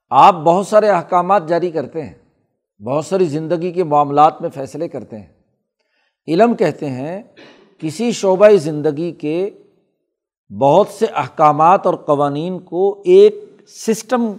[0.10, 2.14] آپ بہت سارے احکامات جاری کرتے ہیں،
[2.84, 5.28] بہت ساری زندگی کے معاملات میں فیصلے کرتے ہیں۔
[6.28, 7.24] علم کہتے ہیں،
[7.78, 9.50] کسی شعبۂ زندگی کے
[10.62, 13.36] بہت سے احکامات اور قوانین کو ایک
[13.68, 14.32] سسٹم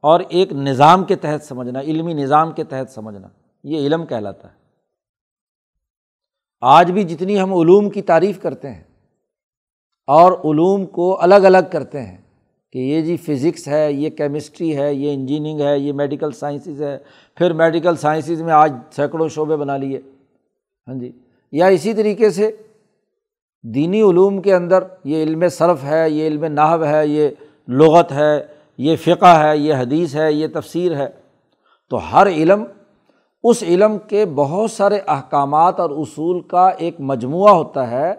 [0.00, 3.28] اور ایک نظام کے تحت سمجھنا، علمی نظام کے تحت سمجھنا،
[3.64, 4.67] یہ علم کہلاتا ہے۔
[6.60, 8.82] آج بھی جتنی ہم علوم کی تعریف کرتے ہیں
[10.06, 12.16] اور علوم کو الگ الگ کرتے ہیں
[12.72, 16.98] کہ یہ جی فزکس ہے، یہ کیمسٹری ہے، یہ انجینئرنگ ہے، یہ میڈیکل سائنسز ہے،
[17.36, 20.00] پھر میڈیکل سائنسز میں آج سینکڑوں شعبے بنا لیے۔
[20.88, 21.12] ہاں جی
[21.52, 22.50] یا اسی طریقے سے
[23.62, 27.28] دینی علوم کے اندر یہ علم صرف ہے، یہ علم نحو ہے، یہ
[27.68, 28.46] لغت ہے،
[28.78, 31.08] یہ فقہ ہے، یہ حدیث ہے، یہ تفسیر ہے۔
[31.88, 32.64] تو ہر علم
[33.48, 38.12] اس علم کے بہت سارے احکامات اور اصول کا ایک مجموعہ ہوتا ہے،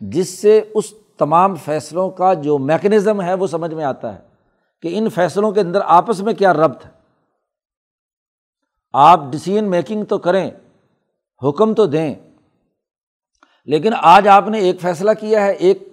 [0.00, 4.20] جس سے اس تمام فیصلوں کا جو میکنزم ہے وہ سمجھ میں آتا ہے
[4.82, 6.90] کہ ان فیصلوں کے اندر آپس میں کیا ربط ہے۔
[8.94, 10.50] آپ ڈسیزن میکنگ تو کریں،
[11.42, 12.14] حکم تو دیں،
[13.68, 15.88] لیکن آج آپ نے ایک فیصلہ کیا ہے، ایک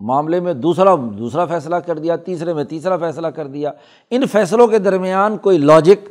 [0.00, 3.72] معاملے میں دوسرا دوسرا فیصلہ کر دیا، تیسرے میں تیسرا فیصلہ کر دیا۔
[4.10, 6.08] ان فیصلوں کے درمیان کوئی لاجک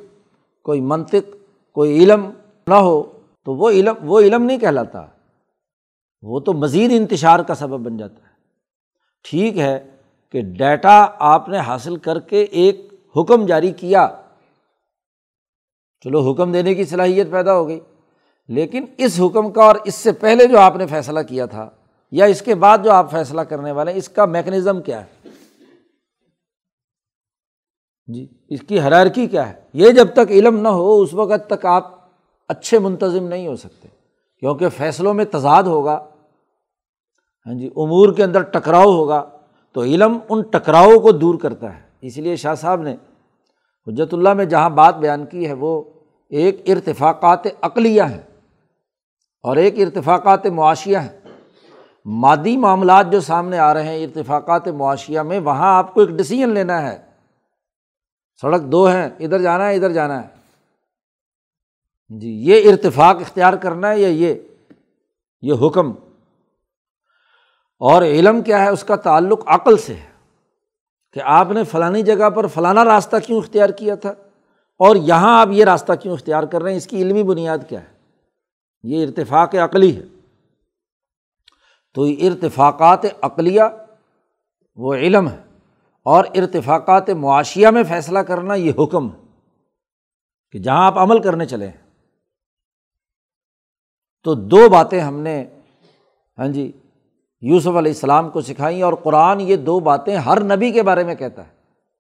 [0.65, 1.35] کوئی منطق
[1.77, 2.31] کوئی علم
[2.67, 3.03] نہ ہو
[3.45, 5.05] تو وہ علم وہ علم نہیں کہلاتا۔
[6.21, 8.29] وہ تو مزید انتشار کا سبب بن جاتا ہے۔
[9.23, 9.89] ٹھیک ہے
[10.31, 14.07] کہ ڈیٹا آپ نے حاصل کر کے ایک حکم جاری کیا۔
[16.03, 17.79] چلو حکم دینے کی صلاحیت پیدا ہو گئی۔
[18.47, 21.69] لیکن اس حکم کا اور اس سے پہلے جو آپ نے فیصلہ کیا تھا
[22.11, 25.16] یا اس کے بعد جو آپ فیصلہ کرنے والے ہیں، اس کا میکنزم کیا ہے؟
[28.07, 31.65] جی اس کی حرارکی کیا ہے؟ یہ جب تک علم نہ ہو، اس وقت تک
[31.65, 31.91] آپ
[32.47, 33.87] اچھے منتظم نہیں ہو سکتے،
[34.39, 36.05] کیونکہ فیصلوں میں تضاد ہوگا۔
[37.45, 39.29] ہاں جی امور کے اندر ٹکراؤ ہوگا۔
[39.73, 42.95] تو علم ان ٹکراؤ کو دور کرتا ہے۔ اس لیے شاہ صاحب نے
[43.87, 45.83] حجرت اللہ میں جہاں بات بیان کی ہے، وہ
[46.29, 48.21] ایک ارتفاقات عقلیہ ہیں
[49.43, 51.19] اور ایک ارتفاقات معاشیہ ہیں۔
[52.05, 56.49] مادی معاملات جو سامنے آ رہے ہیں، ارتفاقات معاشیہ میں، وہاں آپ کو ایک ڈسیزن
[56.49, 57.06] لینا ہے۔
[58.41, 60.27] سڑک دو ہیں، ادھر جانا ہے، ادھر جانا ہے۔
[62.19, 64.35] جی یہ ارتفاق اختیار کرنا ہے یا یہ
[65.41, 65.91] یہ حکم؟
[67.79, 70.09] اور علم کیا ہے؟ اس کا تعلق عقل سے ہے
[71.13, 74.09] کہ آپ نے فلانی جگہ پر فلانا راستہ کیوں اختیار کیا تھا؟
[74.79, 77.81] اور یہاں آپ یہ راستہ کیوں اختیار کر رہے ہیں؟ اس کی علمی بنیاد کیا
[77.81, 77.87] ہے؟
[78.83, 80.03] یہ ارتفاق عقلی ہے۔
[81.93, 83.61] تو ارتفاقات عقلیہ
[84.75, 85.46] وہ علم ہے۔
[86.07, 89.17] اور ارتفاقات معاشیہ میں فیصلہ کرنا یہ حکم ہے
[90.51, 91.77] کہ جہاں آپ عمل کرنے چلے ہیں
[94.23, 95.45] تو دو باتیں ہم نے
[96.37, 96.71] ہاں جی
[97.41, 101.15] یوسف علیہ السلام کو سکھائیں اور قرآن یہ دو باتیں ہر نبی کے بارے میں
[101.15, 101.51] کہتا ہے،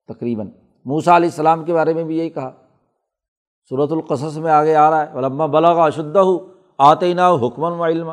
[0.07, 0.49] تقریباً۔
[0.85, 2.51] موسا علیہ السلام کے بارے میں بھی یہی کہا۔
[3.69, 7.85] صورت القصص میں آگے آ رہا ہے علما بلاغ اشدہ ہو آتے نا حکمن و
[7.85, 8.11] علم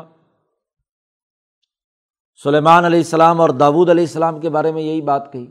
[2.43, 5.47] سلیمان علیہ السلام اور داود علیہ السلام کے بارے میں یہی بات کہی۔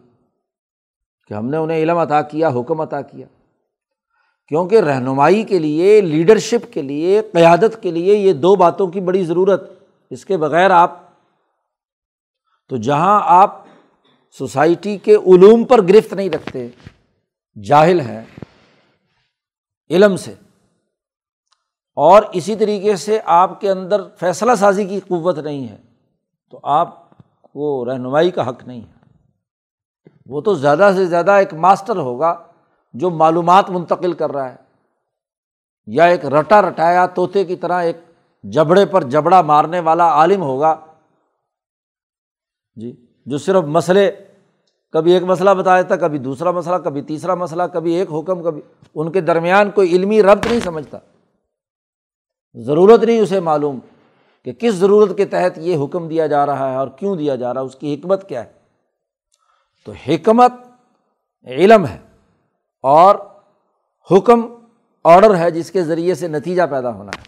[1.28, 3.26] کہ ہم نے انہیں علم عطا کیا، حکم عطا کیا۔
[4.48, 9.24] کیونکہ رہنمائی کے لیے لیڈرشپ کے لیے، قیادت کے لیے یہ دو باتوں کی بڑی
[9.24, 9.70] ضرورت،
[10.10, 10.98] اس کے بغیر آپ۔
[12.68, 13.64] تو جہاں آپ
[14.38, 16.68] سوسائٹی کے علوم پر گرفت نہیں رکھتے،
[17.62, 18.22] جاہل ہیں
[19.90, 20.34] علم سے۔
[21.96, 25.76] اور اسی طریقے سے آپ کے اندر فیصلہ سازی کی قوت نہیں ہے،
[26.50, 27.10] تو آپ
[27.42, 28.93] کو رہنمائی کا حق نہیں ہے۔
[30.26, 32.34] وہ تو زیادہ سے زیادہ ایک ماسٹر ہوگا
[32.94, 34.56] جو معلومات منتقل کر رہا ہے،
[35.88, 37.96] یا ایک رٹا رٹایا طوطے کی طرح ایک
[38.44, 40.74] جبڑے پر جبڑا مارنے والا عالم ہوگا۔
[42.76, 42.92] جی
[43.26, 44.10] جو صرف مسئلے،
[44.94, 48.62] کبھی ایک مسئلہ بتایا تھا کبھی دوسرا مسئلہ، کبھی تیسرا مسئلہ، کبھی ایک حکم، کبھی
[48.94, 50.98] ان کے درمیان کوئی علمی ربط نہیں سمجھتا۔
[52.54, 53.78] ضرورت نہیں اسے معلوم
[54.42, 57.54] کہ کس ضرورت کے تحت یہ حکم دیا جا رہا ہے اور کیوں دیا جا
[57.54, 58.52] رہا ہے، اس کی حکمت کیا ہے۔
[59.84, 60.52] تو حکمت
[61.46, 61.98] علم ہے
[62.82, 63.16] اور
[64.10, 64.46] حکم
[65.04, 67.22] آڈر ہے جس کے ذریعے سے نتیجہ پیدا ہونا ہے۔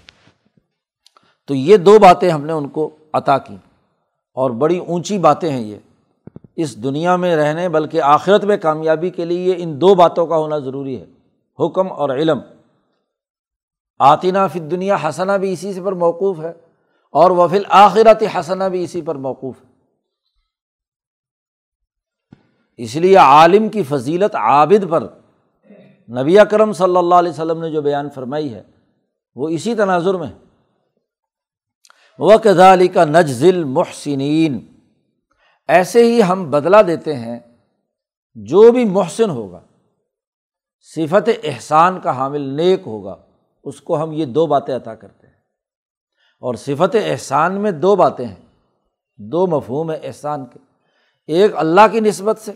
[1.46, 3.56] تو یہ دو باتیں ہم نے ان کو عطا کی
[4.34, 5.76] اور بڑی اونچی باتیں ہیں یہ۔
[6.56, 10.58] اس دنیا میں رہنے بلکہ آخرت میں کامیابی کے لیے ان دو باتوں کا ہونا
[10.58, 11.06] ضروری ہے۔
[11.66, 12.40] حکم اور علم۔
[13.98, 16.52] آتینہ فی دنیا حسنہ بھی اسی سے پر موقوف ہے
[17.10, 19.65] اور وفل آخرت حسنہ بھی اسی پر موقوف ہے۔
[22.76, 25.02] اس لیے عالم کی فضیلت عابد پر
[26.20, 28.62] نبی اکرم صلی اللہ علیہ وسلم نے جو بیان فرمائی ہے،
[29.34, 30.32] وہ اسی تناظر میں
[32.18, 34.66] وہ کزالی کا نجزل محسنین
[35.68, 37.38] ایسے ہی ہم بدلا دیتے ہیں
[38.34, 39.60] جو بھی محسن ہوگا،
[40.80, 43.16] صفت احسان کا حامل نیک ہوگا،
[43.64, 45.34] اس کو ہم یہ دو باتیں عطا کرتے ہیں۔
[46.40, 48.46] اور صفت احسان میں دو باتیں ہیں،
[49.16, 50.58] دو مفہوم ہے احسان کے۔
[51.26, 52.52] ایک اللہ کی نسبت سے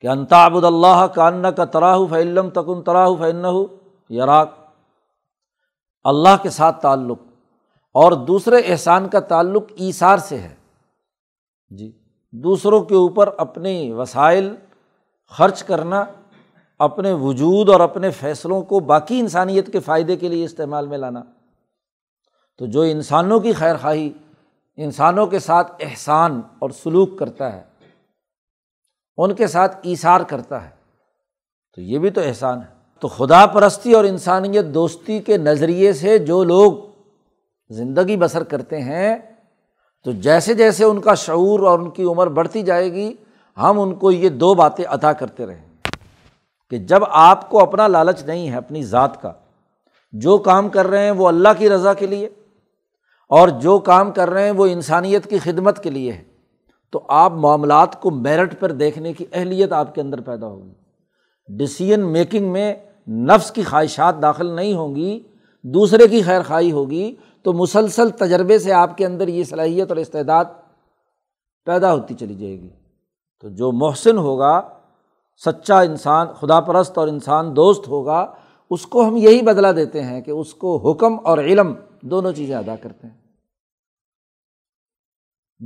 [0.00, 3.44] کہ انتابد اللہ کان کا تراہ فعلم تکن تراہ فن
[4.10, 4.50] یراک۔
[6.04, 7.18] اللہ کے ساتھ تعلق
[7.94, 10.54] اور دوسرے احسان کا تعلق ایسار سے ہے۔
[11.70, 11.92] جی
[12.32, 14.56] دوسروں کے اوپر اپنی وسائل
[15.30, 16.04] خرچ کرنا،
[16.78, 21.22] اپنے وجود اور اپنے فیصلوں کو باقی انسانیت کے فائدے کے لیے استعمال میں لانا۔
[22.58, 24.12] تو جو انسانوں کی خیر خواہی
[24.76, 27.69] انسانوں کے ساتھ احسان اور سلوک کرتا ہے
[29.22, 30.70] ان کے ساتھ ایثار کرتا ہے۔
[31.74, 36.18] تو یہ بھی تو احسان ہے۔ تو خدا پرستی اور انسانیت دوستی کے نظریے سے
[36.18, 36.72] جو لوگ
[37.70, 39.16] زندگی بسر کرتے ہیں،
[40.04, 43.14] تو جیسے جیسے ان کا شعور اور ان کی عمر بڑھتی جائے گی،
[43.56, 45.66] ہم ان کو یہ دو باتیں عطا کرتے رہیں۔
[46.70, 49.32] کہ جب آپ کو اپنا لالچ نہیں ہے، اپنی ذات کا،
[50.12, 52.26] جو کام کر رہے ہیں وہ اللہ کی رضا کے لیے،
[53.28, 56.29] اور جو کام کر رہے ہیں وہ انسانیت کی خدمت کے لیے ہے۔
[56.92, 60.72] تو آپ معاملات کو میرٹ پر دیکھنے کی اہلیت آپ کے اندر پیدا ہوگی۔
[61.48, 62.74] ڈسیزن میکنگ میں
[63.08, 65.20] نفس کی خواہشات داخل نہیں ہوں گی
[65.62, 69.96] دوسرے کی خیر خواہی ہوگی، تو مسلسل تجربے سے آپ کے اندر یہ صلاحیت اور
[69.96, 70.44] استعداد
[71.64, 72.68] پیدا ہوتی چلی جائے گی۔
[73.40, 74.60] تو جو محسن ہوگا،
[75.44, 78.34] سچا انسان، خدا پرست اور انسان دوست ہوگا،
[78.70, 82.56] اس کو ہم یہی بدلا دیتے ہیں کہ اس کو حکم اور علم دونوں چیزیں
[82.56, 83.19] ادا کرتے ہیں۔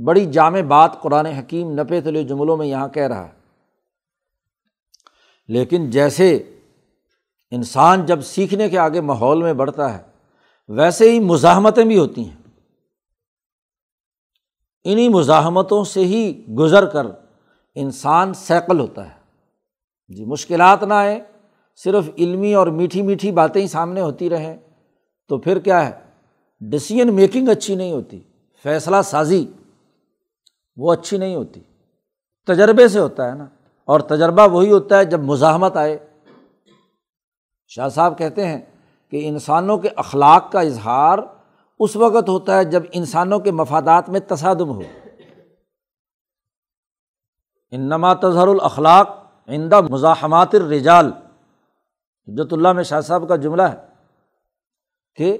[0.03, 3.31] بڑی جامع بات قرآن حکیم نپے تلے جملوں میں یہاں کہہ رہا ہے۔
[5.47, 6.55] لیکن جیسے
[7.51, 10.03] انسان جب سیکھنے کے آگے ماحول میں بڑھتا ہے،
[10.67, 12.35] ویسے ہی مزاحمتیں بھی ہوتی ہیں۔
[14.83, 17.05] انہیں مزاحمتوں سے ہی گزر کر
[17.75, 19.19] انسان سیکل ہوتا ہے۔
[20.07, 21.21] جی مشکلات نہ آئے
[21.75, 24.57] صرف علمی اور میٹھی میٹھی باتیں ہی سامنے ہوتی رہیں،
[25.27, 25.99] تو پھر کیا ہے؟
[26.59, 28.19] ڈسیزن میکنگ اچھی نہیں ہوتی،
[28.63, 29.45] فیصلہ سازی۔
[30.77, 31.61] وہ اچھی نہیں ہوتی۔
[32.47, 33.45] تجربے سے ہوتا ہے نا۔
[33.85, 35.97] اور تجربہ وہی ہوتا ہے جب مزاحمت آئے۔
[37.67, 38.61] شاہ صاحب کہتے ہیں
[39.09, 41.19] کہ انسانوں کے اخلاق کا اظہار
[41.79, 44.81] اس وقت ہوتا ہے جب انسانوں کے مفادات میں تصادم ہو۔
[47.71, 49.09] انما تظہر الاخلاق
[49.47, 51.11] عندہ مزاحمات الرجال۔
[52.27, 53.75] حجت اللہ میں شاہ صاحب کا جملہ ہے
[55.15, 55.37] کہ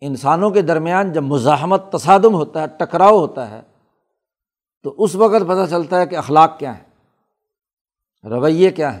[0.00, 3.62] انسانوں کے درمیان جب مزاحمت تصادم ہوتا ہے، ٹکراؤ ہوتا ہے
[4.84, 6.82] تو اس وقت پتہ چلتا ہے کہ اخلاق کیا ہے
[8.28, 9.00] رویے کیا ہے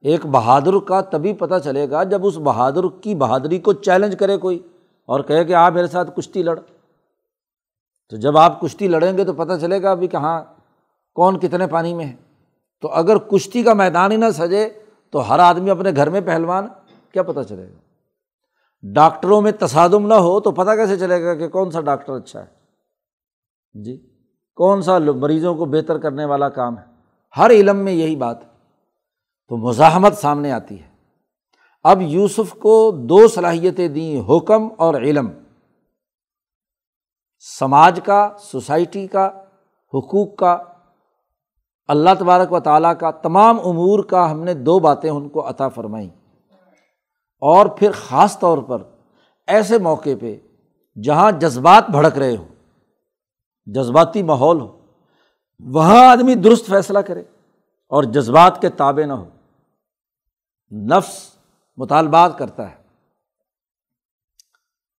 [0.00, 4.36] ایک بہادر کا تبھی پتہ چلے گا جب اس بہادر کی بہادری کو چیلنج کرے
[4.36, 4.68] کوئی
[5.06, 6.60] اور کہے کہ آپ میرے ساتھ کشتی لڑ۔
[8.10, 10.42] تو جب آپ کشتی لڑیں گے تو پتہ چلے گا ابھی کہاں
[11.14, 12.16] کون کتنے پانی میں ہے۔
[12.80, 14.68] تو اگر کشتی کا میدان ہی نہ سجے
[15.10, 16.66] تو ہر آدمی اپنے گھر میں پہلوان،
[17.12, 17.78] کیا پتہ چلے گا۔
[18.82, 22.40] ڈاکٹروں میں تصادم نہ ہو تو پتہ کیسے چلے گا کہ کون سا ڈاکٹر اچھا
[22.40, 22.46] ہے۔
[23.82, 24.07] جی۔
[24.58, 26.82] کون سا مریضوں کو بہتر کرنے والا کام ہے؟
[27.36, 28.48] ہر علم میں یہی بات ہے۔
[29.48, 30.88] تو مزاحمت سامنے آتی ہے۔
[31.84, 35.30] اب یوسف کو دو صلاحیتیں دیں، حکم اور علم۔
[37.58, 39.26] سماج کا، سوسائٹی کا،
[39.94, 40.58] حقوق کا۔
[41.88, 45.68] اللہ تبارک و تعالیٰ کا، تمام امور کا ہم نے دو باتیں ان کو عطا
[45.68, 46.08] فرمائیں۔
[47.40, 48.82] اور پھر خاص طور پر
[49.46, 50.36] ایسے موقع پہ
[51.02, 52.57] جہاں جذبات بھڑک رہے ہوں۔
[53.74, 54.78] جذباتی ماحول ہو،
[55.58, 57.20] وہاں آدمی درست فیصلہ کرے
[57.88, 59.28] اور جذبات کے تابع نہ ہو۔
[60.72, 61.30] نفس
[61.76, 62.76] مطالبات کرتا ہے،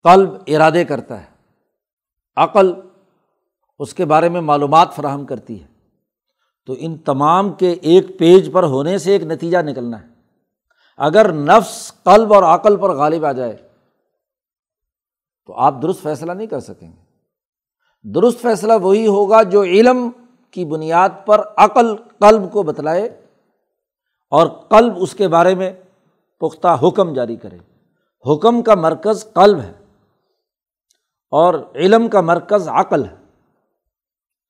[0.03, 1.25] قلب ارادے کرتا ہے،
[2.35, 2.73] عقل
[3.79, 5.67] اس کے بارے میں معلومات فراہم کرتی ہے۔
[6.65, 10.07] تو ان تمام کے ایک پیج پر ہونے سے ایک نتیجہ نکلنا ہے۔
[10.97, 13.69] اگر نفس، قلب اور عقل پر غالب آ جائے،
[15.45, 17.08] تو آپ درست فیصلہ نہیں کر سکیں گے۔
[18.03, 20.09] درست فیصلہ وہی ہوگا جو علم
[20.51, 23.21] کی بنیاد پر عقل قلب کو بتلائے
[24.29, 25.71] اور قلب اس کے بارے میں
[26.39, 27.57] پختہ حکم جاری کرے۔
[28.33, 29.73] حکم کا مرکز قلب ہے
[31.31, 33.15] اور علم کا مرکز عقل ہے۔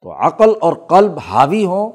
[0.01, 1.91] تو عقل اور قلب حاوی ہوں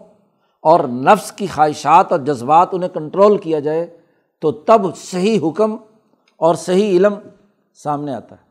[0.63, 4.01] اور نفس کی خواہشات اور جذبات انہیں کنٹرول کیا جائے
[4.41, 5.77] تو تب صحیح حکم
[6.37, 7.15] اور صحیح علم
[7.75, 8.44] سامنے آتا ہے۔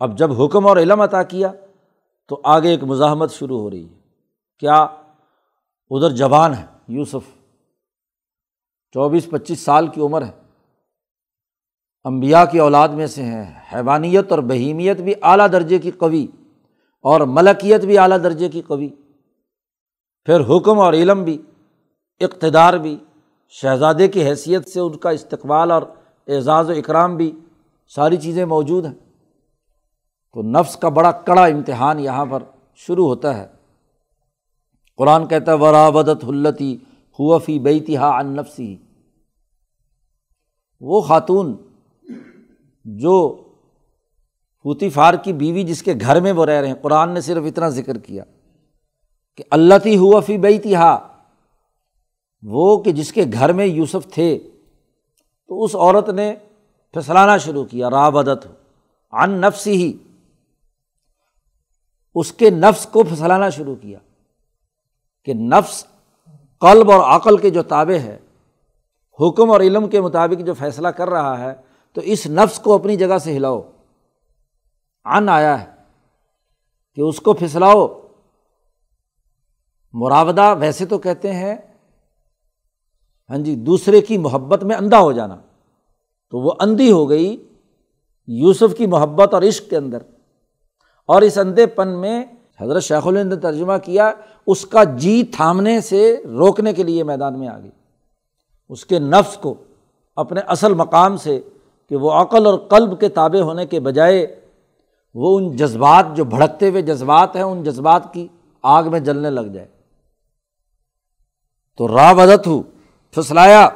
[0.00, 1.52] اب جب حکم اور علم عطا کیا
[2.28, 3.94] تو آگے ایک مزاحمت شروع ہو رہی ہے۔
[4.58, 4.74] کیا
[5.90, 7.30] ادھر جوان ہے یوسف؟
[8.92, 10.30] چوبیس پچیس سال کی عمر ہے۔
[12.04, 16.26] امبیا کی اولاد میں سے ہیں۔ حیوانیت اور بہیمیت بھی اعلیٰ درجے کی قوی
[17.02, 18.88] اور ملکیت بھی اعلیٰ درجے کی قوی۔
[20.24, 21.42] پھر حکم اور علم بھی،
[22.20, 22.98] اقتدار بھی،
[23.48, 25.82] شہزادے کی حیثیت سے ان کا استقبال اور
[26.28, 27.38] اعزاز و اکرام بھی،
[27.88, 29.09] ساری چیزیں موجود ہیں۔
[30.34, 32.42] تو نفس کا بڑا کڑا امتحان یہاں پر
[32.74, 33.46] شروع ہوتا ہے۔
[34.96, 36.74] قرآن کہتا ہے، ورابدت حلتی
[37.18, 38.76] ہوفی بیتہا ان نفسی
[40.80, 41.56] وہ خاتون
[42.84, 43.42] جو
[44.62, 47.44] پوتی فار کی بیوی جس کے گھر میں وہ رہ رہے ہیں، قرآن نے صرف
[47.46, 48.24] اتنا ذکر کیا
[49.36, 51.08] کہ اللہ تی ہوا فی بئی تہا
[52.42, 54.38] وہ کہ جس کے گھر میں یوسف تھے۔
[55.48, 56.34] تو اس عورت نے
[56.94, 58.46] پھسلانا شروع کیا، رابدت
[59.12, 59.92] ان نفسی ہی
[62.14, 63.98] اس کے نفس کو پھسلانا شروع کیا
[65.24, 65.84] کہ نفس
[66.60, 68.18] قلب اور عقل کے جو تابع ہے،
[69.20, 71.54] حکم اور علم کے مطابق جو فیصلہ کر رہا ہے،
[71.92, 73.70] تو اس نفس کو اپنی جگہ سے ہلاؤ۔
[75.04, 75.66] ان آیا ہے
[76.94, 78.00] کہ اس کو پھسلاؤ۔
[79.92, 81.56] مراودہ ویسے تو کہتے ہیں
[83.30, 85.36] ہاں جی دوسرے کی محبت میں اندھا ہو جانا۔
[86.30, 87.48] تو وہ اندھی ہو گئی
[88.26, 89.98] یوسف کی محبت اور عشق کے اندر۔
[91.10, 92.24] اور اس اندھے پن میں
[92.60, 94.10] حضرت شیخ الند نے ترجمہ کیا،
[94.46, 97.70] اس کا جی تھامنے سے روکنے کے لیے میدان میں آ گئی۔
[98.70, 99.54] اس کے نفس کو
[100.16, 101.40] اپنے اصل مقام سے
[101.90, 104.26] کہ وہ عقل اور قلب کے تابع ہونے کے بجائے
[105.14, 108.26] وہ ان جذبات جو بھڑکتے ہوئے جذبات ہیں، ان جذبات کی
[108.62, 109.66] آگ میں جلنے لگ جائے۔
[111.78, 112.62] تو را بدت ہوں
[113.14, 113.68] پھسلایا،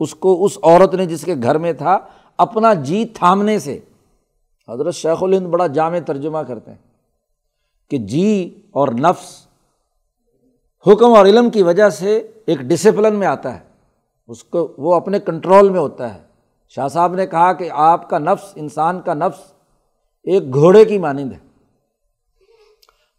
[0.00, 1.98] اس کو اس عورت نے جس کے گھر میں تھا،
[2.38, 3.78] اپنا جی تھامنے سے
[4.68, 6.78] حضرت شیخ الہند بڑا جامع ترجمہ کرتے ہیں
[7.90, 9.46] کہ جی اور نفس
[10.86, 13.64] حکم اور علم کی وجہ سے ایک ڈسپلن میں آتا ہے۔
[14.28, 16.22] اس کو وہ اپنے کنٹرول میں ہوتا ہے۔
[16.68, 19.52] شاہ صاحب نے کہا کہ آپ کا نفس، انسان کا نفس
[20.24, 21.38] ایک گھوڑے کی مانند ہے۔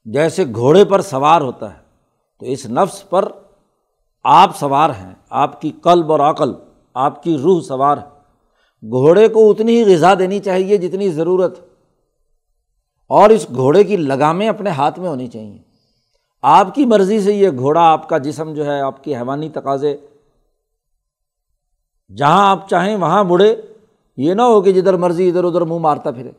[0.06, 1.80] جیسے گھوڑے پر سوار ہوتا ہے،
[2.40, 3.30] تو اس نفس پر
[4.24, 6.54] آپ سوار ہیں، آپ کی قلب اور عقل،
[6.94, 8.17] آپ کی روح سوار ہے۔
[8.84, 11.60] گھوڑے کو اتنی ہی غذا دینی چاہیے جتنی ضرورت
[13.08, 15.58] اور اس گھوڑے کی لگامیں اپنے ہاتھ میں ہونی چاہیے۔
[16.42, 19.98] آپ کی مرضی سے یہ گھوڑا آپ کا جسم جو ہے، آپ کی حیوانی تقاضے،
[22.18, 23.56] جہاں آپ چاہیں وہاں مڑے
[24.18, 26.32] یہ نہ ہو کہ جدھر مرضی ادھر ادھر منہ مارتا پھرے۔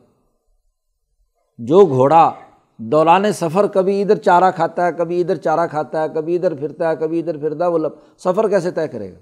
[1.57, 2.31] جو گھوڑا
[2.77, 6.89] دولان سفر کبھی ادھر چارہ کھاتا ہے، کبھی ادھر چارہ کھاتا ہے، کبھی ادھر پھرتا
[6.89, 7.79] ہے، کبھی ادھر پھرتا ہے، وہ
[8.17, 9.19] سفر کیسے طے کرے گا؟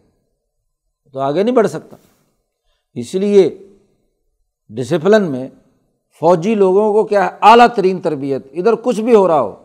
[1.14, 1.96] تو آگے نہیں بڑھ سکتا۔
[2.98, 3.68] اس لیے
[4.70, 5.50] ڈسپلن میں
[6.20, 9.56] فوجی لوگوں کو کیا ہے؟ اعلیٰ ترین تربیت، ادھر کچھ بھی ہو رہا ہو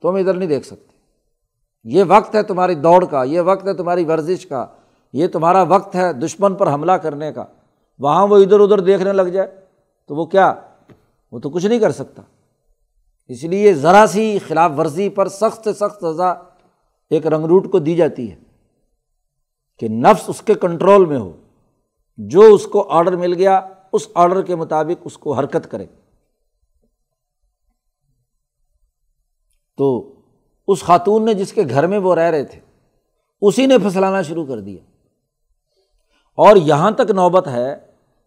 [0.00, 0.96] تو ہم ادھر نہیں دیکھ سکتے۔
[1.84, 4.66] یہ وقت ہے تمہاری دوڑ کا، یہ وقت ہے تمہاری ورزش کا،
[5.12, 7.44] یہ تمہارا وقت ہے دشمن پر حملہ کرنے کا۔
[7.98, 9.56] وہاں وہ ادھر ادھر دیکھنے لگ جائے
[10.08, 10.54] تو وہ کیا؟
[11.32, 12.22] وہ تو کچھ نہیں کر سکتا۔
[13.28, 16.30] اس لیے ذرا سی خلاف ورزی پر سخت سے سخت سزا
[17.10, 18.36] ایک رنگ روٹ کو دی جاتی ہے
[19.78, 21.32] کہ نفس اس کے کنٹرول میں ہو۔
[22.16, 23.60] جو اس کو آڈر مل گیا،
[23.92, 25.86] اس آڈر کے مطابق اس کو حرکت کرے۔
[29.76, 30.14] تو
[30.68, 32.60] اس خاتون نے جس کے گھر میں وہ رہ رہے تھے،
[33.40, 34.78] اسی نے پھسلانا شروع کر دیا۔
[36.36, 37.76] اور یہاں تک نوبت ہے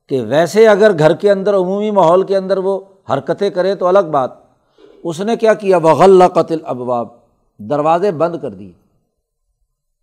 [0.07, 2.79] کہ ویسے اگر گھر کے اندر، عمومی ماحول کے اندر وہ
[3.13, 4.31] حرکتیں کرے تو الگ بات۔
[5.03, 7.07] اس نے کیا کیا؟ بغل قتل ابواب
[7.57, 8.71] دروازے بند کر دیے۔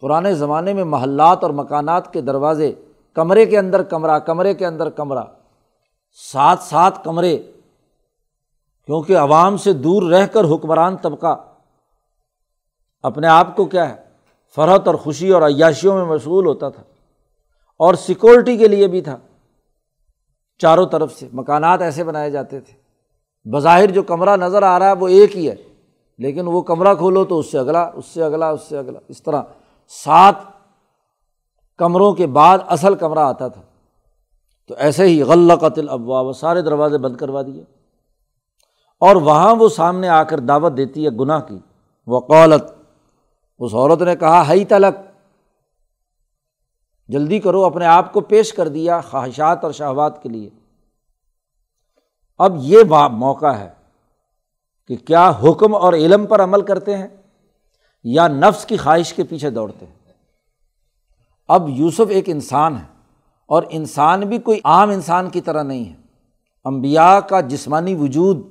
[0.01, 2.73] پرانے زمانے میں محلات اور مکانات کے دروازے
[3.15, 5.25] کمرے کے اندر کمرہ، کمرے کے اندر کمرہ۔
[6.33, 7.37] سات سات کمرے،
[8.87, 11.45] کیونکہ عوام سے دور رہ کر حکمران طبقہ۔
[13.03, 13.95] اپنے آپ کو کیا ہے؟
[14.55, 16.83] فرحت اور خوشی اور عیاشیوں میں مشغول ہوتا تھا۔
[17.79, 19.19] اور سیکورٹی کے لیے بھی تھا۔
[20.59, 22.81] چاروں طرف سے مکانات ایسے بنائے جاتے تھے۔
[23.51, 25.57] بظاہر جو کمرہ نظر آ رہا ہے وہ ایک ہی ہے،
[26.19, 29.23] لیکن وہ کمرہ کھولو تو اس سے اگلا، اس سے اگلا، اس سے اگلا، اس
[29.23, 29.43] طرح۔
[29.89, 30.35] سات
[31.81, 33.63] کمروں کے بعد اصل کمرہ آتا تھا۔
[34.69, 37.65] تو ایسے ہی غلّہ قتل ابوا وہ سارے دروازے بند کروا دیے۔
[39.01, 41.59] اور وہاں وہ سامنے آ کر دعوت دیتی ہے گناہ کی۔
[42.07, 42.63] وقولت
[43.59, 44.95] اس عورت نے کہا ہئی تلک
[47.09, 50.51] جلدی کرو، اپنے آپ کو پیش کر دیا خواہشات اور شہوات کے لیے۔
[52.39, 52.79] اب یہ
[53.13, 53.71] موقع ہے
[54.89, 57.09] کہ کیا حکم اور علم پر عمل کرتے ہیں
[58.05, 60.00] یا نفس کی خواہش کے پیچھے دوڑتے ہیں۔
[61.51, 62.85] اب یوسف ایک انسان ہے
[63.47, 65.95] اور انسان بھی کوئی عام انسان کی طرح نہیں ہے۔
[66.65, 68.43] امبیا کا جسمانی وجود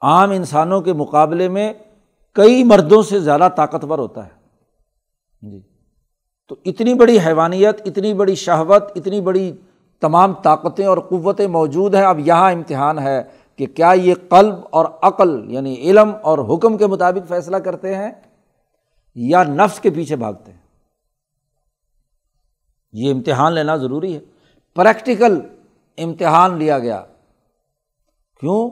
[0.00, 1.72] عام انسانوں کے مقابلے میں
[2.32, 4.30] کئی مردوں سے زیادہ طاقتور ہوتا ہے۔
[5.50, 5.60] جی۔
[6.48, 9.52] تو اتنی بڑی حیوانیت، اتنی بڑی شہوت، اتنی بڑی
[10.00, 13.22] تمام طاقتیں اور قوتیں موجود ہیں۔ اب یہاں امتحان ہے
[13.56, 18.10] کہ کیا یہ قلب اور عقل یعنی علم اور حکم کے مطابق فیصلہ کرتے ہیں
[19.14, 20.61] یا نفس کے پیچھے بھاگتے ہیں۔
[22.92, 24.20] یہ امتحان لینا ضروری ہے۔
[24.74, 25.40] پریکٹیکل
[25.98, 27.04] امتحان لیا گیا۔
[28.40, 28.70] کیوں؟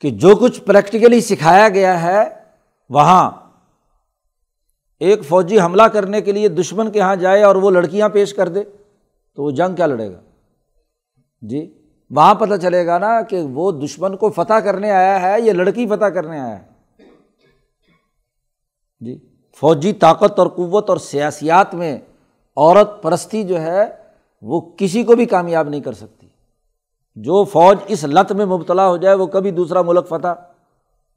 [0.00, 2.24] کہ جو کچھ پریکٹیکلی سکھایا گیا ہے،
[2.90, 3.30] وہاں
[5.00, 8.48] ایک فوجی حملہ کرنے کے لیے دشمن کے یہاں جائے اور وہ لڑکیاں پیش کر
[8.48, 8.64] دے،
[9.34, 10.20] تو وہ جنگ کیا لڑے گا؟
[11.42, 11.74] جی
[12.10, 15.86] وہاں پتہ چلے گا نا کہ وہ دشمن کو فتح کرنے آیا ہے یا لڑکی
[15.86, 16.64] فتح کرنے آیا ہے۔
[19.00, 19.18] جی
[19.56, 21.98] فوجی طاقت اور قوت اور سیاسیات میں
[22.58, 23.84] عورت پرستی جو ہے،
[24.42, 26.28] وہ کسی کو بھی کامیاب نہیں کر سکتی۔
[27.14, 30.28] جو فوج اس لت میں مبتلا ہو جائے، وہ کبھی دوسرا ملک فتح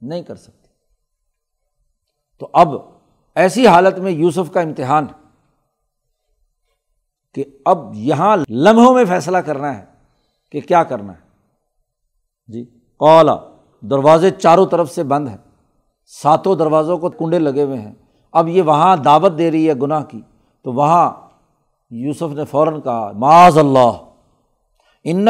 [0.00, 0.68] نہیں کر سکتی۔
[2.38, 2.68] تو اب
[3.34, 5.06] ایسی حالت میں یوسف کا امتحان
[7.34, 9.84] کہ اب یہاں لمحوں میں فیصلہ کرنا ہے
[10.52, 11.28] کہ کیا کرنا ہے۔
[12.46, 12.64] جی
[12.98, 13.36] کولا
[13.80, 15.36] دروازے چاروں طرف سے بند ہیں۔
[16.06, 17.94] ساتوں دروازوں کو کنڈے لگے ہوئے ہیں۔
[18.32, 20.20] اب یہ وہاں دعوت دے رہی ہے گناہ کی۔
[20.62, 21.21] تو وہاں
[21.92, 23.92] یوسف نے فوراً کہا معاذ اللہ
[25.04, 25.28] ان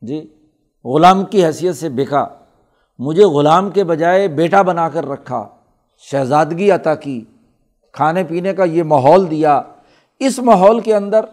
[0.00, 0.34] جی
[0.84, 2.26] غلام کی حیثیت سے بکا
[2.98, 5.48] مجھے غلام کے بجائے بیٹا بنا کر رکھا،
[5.98, 7.24] شہزادگی عطا کی،
[7.92, 9.62] کھانے پینے کا یہ ماحول دیا۔
[10.18, 11.24] اس ماحول کے اندر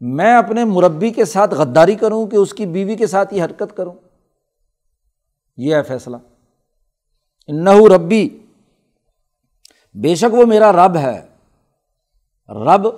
[0.00, 3.76] میں اپنے مربی کے ساتھ غداری کروں کہ اس کی بیوی کے ساتھ یہ حرکت
[3.76, 3.92] کروں۔
[5.56, 6.16] یہ ہے فیصلہ۔
[7.46, 8.28] انہو ربی،
[9.94, 11.26] بے شک وہ میرا رب ہے۔
[12.48, 12.88] رب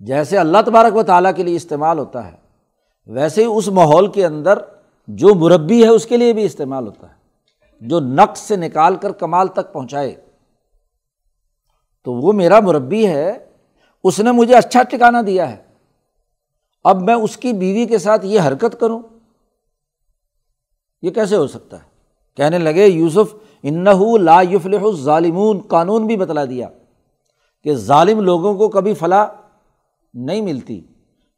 [0.00, 2.47] جیسے اللہ تبارک و تعالیٰ کے لیے استعمال ہوتا ہے۔
[3.08, 4.58] ویسے ہی اس ماحول کے اندر
[5.08, 7.18] جو مربی ہے اس کے لیے بھی استعمال ہوتا ہے۔
[7.80, 10.14] جو نقص سے نکال کر کمال تک پہنچائے۔
[12.04, 13.50] تو وہ میرا مربی ہے۔
[14.04, 15.56] اس نے مجھے اچھا ٹھکانا دیا ہے۔
[16.84, 19.02] اب میں اس کی بیوی کے ساتھ یہ حرکت کروں۔
[21.02, 21.82] یہ کیسے ہو سکتا ہے؟
[22.36, 26.68] کہنے لگے یوسف انحو لا یفلح ظالمون قانون بھی بتلا دیا
[27.64, 29.26] کہ ظالم لوگوں کو کبھی فلاح
[30.14, 30.80] نہیں ملتی۔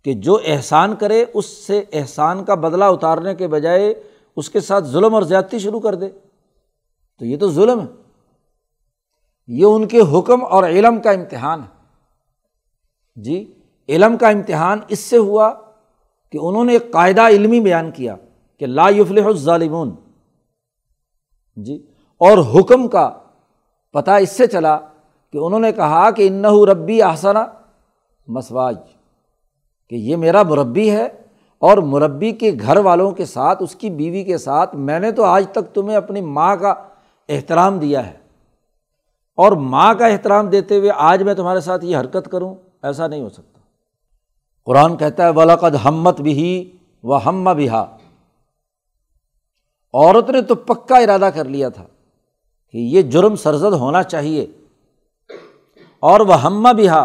[0.05, 4.03] کہ جو احسان کرے اس سے احسان کا بدلہ اتارنے کے بجائے
[4.37, 6.09] اس کے ساتھ ظلم اور زیادتی شروع کر دے۔
[7.19, 7.87] تو یہ تو ظلم ہے۔
[9.47, 11.81] یہ ان کے حکم اور علم کا امتحان ہے۔
[13.17, 13.53] جی
[13.89, 15.53] علم کا امتحان اس سے ہوا
[16.33, 18.17] کہ انہوں نے ایک قاعدہ علمی بیان کیا
[18.59, 19.91] کہ لا یفلح الظالمون۔
[21.57, 21.87] جی
[22.19, 23.11] اور حکم کا
[23.93, 24.79] پتہ اس سے چلا
[25.33, 27.39] کہ انہوں نے کہا کہ انّ ربی آسانہ
[28.27, 28.77] مسواج۔
[29.91, 31.05] کہ یہ میرا مربی ہے
[31.59, 35.25] اور مربی کے گھر والوں کے ساتھ، اس کی بیوی کے ساتھ میں نے تو
[35.25, 36.75] آج تک تمہیں اپنی ماں کا
[37.29, 38.13] احترام دیا ہے۔
[39.37, 43.23] اور ماں کا احترام دیتے ہوئے آج میں تمہارے ساتھ یہ حرکت کروں، ایسا نہیں
[43.23, 43.61] ہو سکتا۔
[44.65, 46.73] قرآن کہتا ہے ولاقد ہمت بھی
[47.03, 47.97] و ہم بہا
[49.95, 51.85] عورت نے تو پکا ارادہ کر لیا تھا
[52.73, 54.47] کہ یہ جرم سرزد ہونا چاہیے۔
[56.01, 57.03] اور وہ ہمہ بہا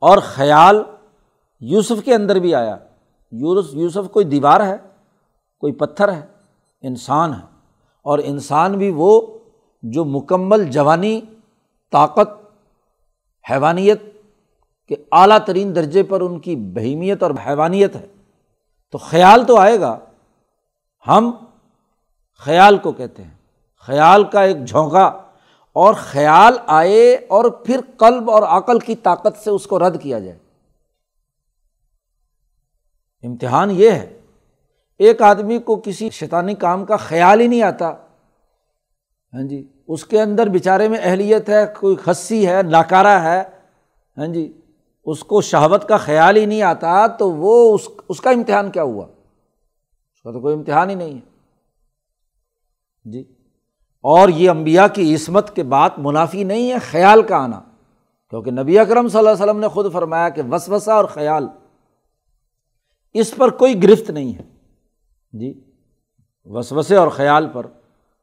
[0.00, 0.82] اور خیال
[1.66, 2.76] یوسف کے اندر بھی آیا۔
[3.30, 4.76] یوسف یوسف کوئی دیوار ہے؟
[5.58, 6.26] کوئی پتھر ہے؟
[6.80, 7.46] انسان ہے۔
[8.02, 9.38] اور انسان بھی وہ
[9.82, 11.20] جو مکمل جوانی،
[11.92, 12.28] طاقت،
[13.50, 14.02] حیوانیت
[14.88, 18.06] کے اعلیٰ ترین درجے پر ان کی بہیمیت اور حیوانیت ہے۔
[18.92, 19.98] تو خیال تو آئے گا۔
[21.08, 21.30] ہم
[22.38, 23.34] خیال کو کہتے ہیں۔
[23.86, 25.04] خیال کا ایک جھونکا۔
[25.72, 30.18] اور خیال آئے اور پھر قلب اور عقل کی طاقت سے اس کو رد کیا
[30.18, 30.38] جائے۔
[33.24, 34.20] امتحان یہ ہے۔
[34.98, 37.90] ایک آدمی کو کسی شیطانی کام کا خیال ہی نہیں آتا۔
[39.34, 43.42] ہاں جی اس کے اندر بیچارے میں اہلیت ہے، کوئی خصی ہے، ناکارہ ہے۔
[44.18, 44.60] ہاں جی
[45.04, 48.82] اس کو شہوت کا خیال ہی نہیں آتا تو وہ اس اس کا امتحان کیا
[48.82, 49.06] ہوا؟
[50.14, 51.34] اس کا تو کوئی امتحان ہی نہیں ہے۔
[53.04, 53.24] جی
[54.00, 57.60] اور یہ امبیا کی عصمت کے بات منافی نہیں ہے، خیال کا آنا۔
[58.30, 61.48] کیونکہ نبی اکرم صلی اللہ علیہ وسلم نے خود فرمایا کہ وسوسہ اور خیال۔
[63.14, 64.42] اس پر کوئی گرفت نہیں ہے۔
[65.32, 65.60] جی
[66.44, 67.66] وسوسے اور خیال پر،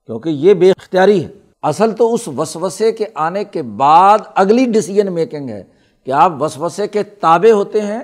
[0.06, 1.30] کیونکہ یہ بے اختیاری ہے۔
[1.62, 5.64] اصل تو اس وسوسے کے آنے کے بعد اگلی ڈسیزن میکنگ ہے
[6.04, 8.00] کہ آپ وسوسے کے تابے ہوتے ہیں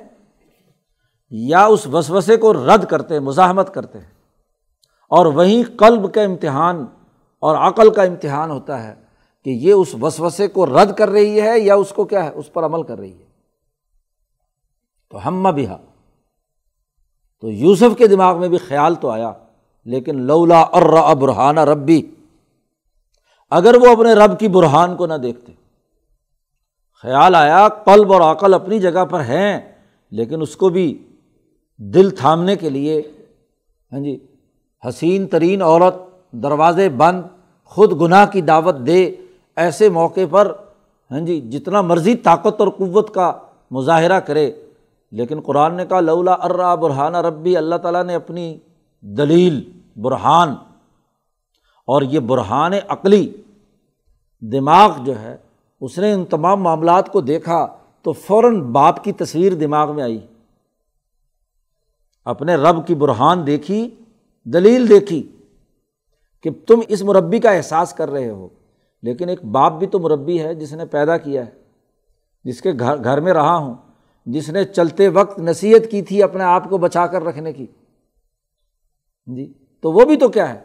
[1.30, 4.12] یا اس وسوسے کو رد کرتے ہیں، مزاحمت کرتے ہیں۔
[5.10, 6.86] اور وہیں قلب کا امتحان
[7.40, 8.96] اور عقل کا امتحان ہوتا ہے
[9.46, 12.54] کہ یہ اس وسوسے کو رد کر رہی ہے یا اس کو کیا ہے، اس
[12.54, 13.26] پر عمل کر رہی ہے۔
[15.10, 15.68] تو ہم بھی
[17.44, 19.32] تو یوسف کے دماغ میں بھی خیال تو آیا،
[19.86, 22.02] لیکن لولا ار برہانہ ربی،
[23.52, 25.54] اگر وہ اپنے رب کی برہان کو نہ دیکھتے۔
[27.04, 29.60] خیال آیا، قلب اور عقل اپنی جگہ پر ہیں،
[30.12, 30.88] لیکن اس کو بھی
[31.80, 33.02] دل تھامنے کے لیے
[33.92, 34.18] ہاں جی
[34.84, 35.96] حسین ترین عورت،
[36.34, 37.22] دروازے بند،
[37.72, 39.04] خود گناہ کی دعوت دے،
[39.58, 40.52] ایسے موقع پر
[41.12, 43.32] ہاں جی جتنا مرضی طاقت اور قوت کا
[43.72, 44.52] مظاہرہ کرے
[45.12, 48.58] لیکن قرآن نے کہا، لولا ارا برہانہ ربی، اللہ تعالیٰ نے اپنی
[49.02, 50.56] دلیل، برہان،
[51.86, 53.34] اور یہ برہان عقلی
[54.42, 55.38] دماغ جو ہے،
[55.82, 57.68] اس نے ان تمام معاملات کو دیکھا
[58.02, 60.28] تو فوراً باپ کی تصویر دماغ میں آئی۔
[62.26, 63.90] اپنے رب کی برہان دیکھی،
[64.44, 65.28] دلیل دیکھی
[66.42, 68.48] کہ تم اس مربی کا احساس کر رہے ہو۔
[69.04, 71.52] لیکن ایک باپ بھی تو مربی ہے جس نے پیدا کیا ہے،
[72.44, 73.74] جس کے گھر گھر میں رہا ہوں۔
[74.28, 77.66] جس نے چلتے وقت نصیحت کی تھی اپنے آپ کو بچا کر رکھنے کی۔
[79.26, 80.60] جی تو وہ بھی تو کیا ہے؟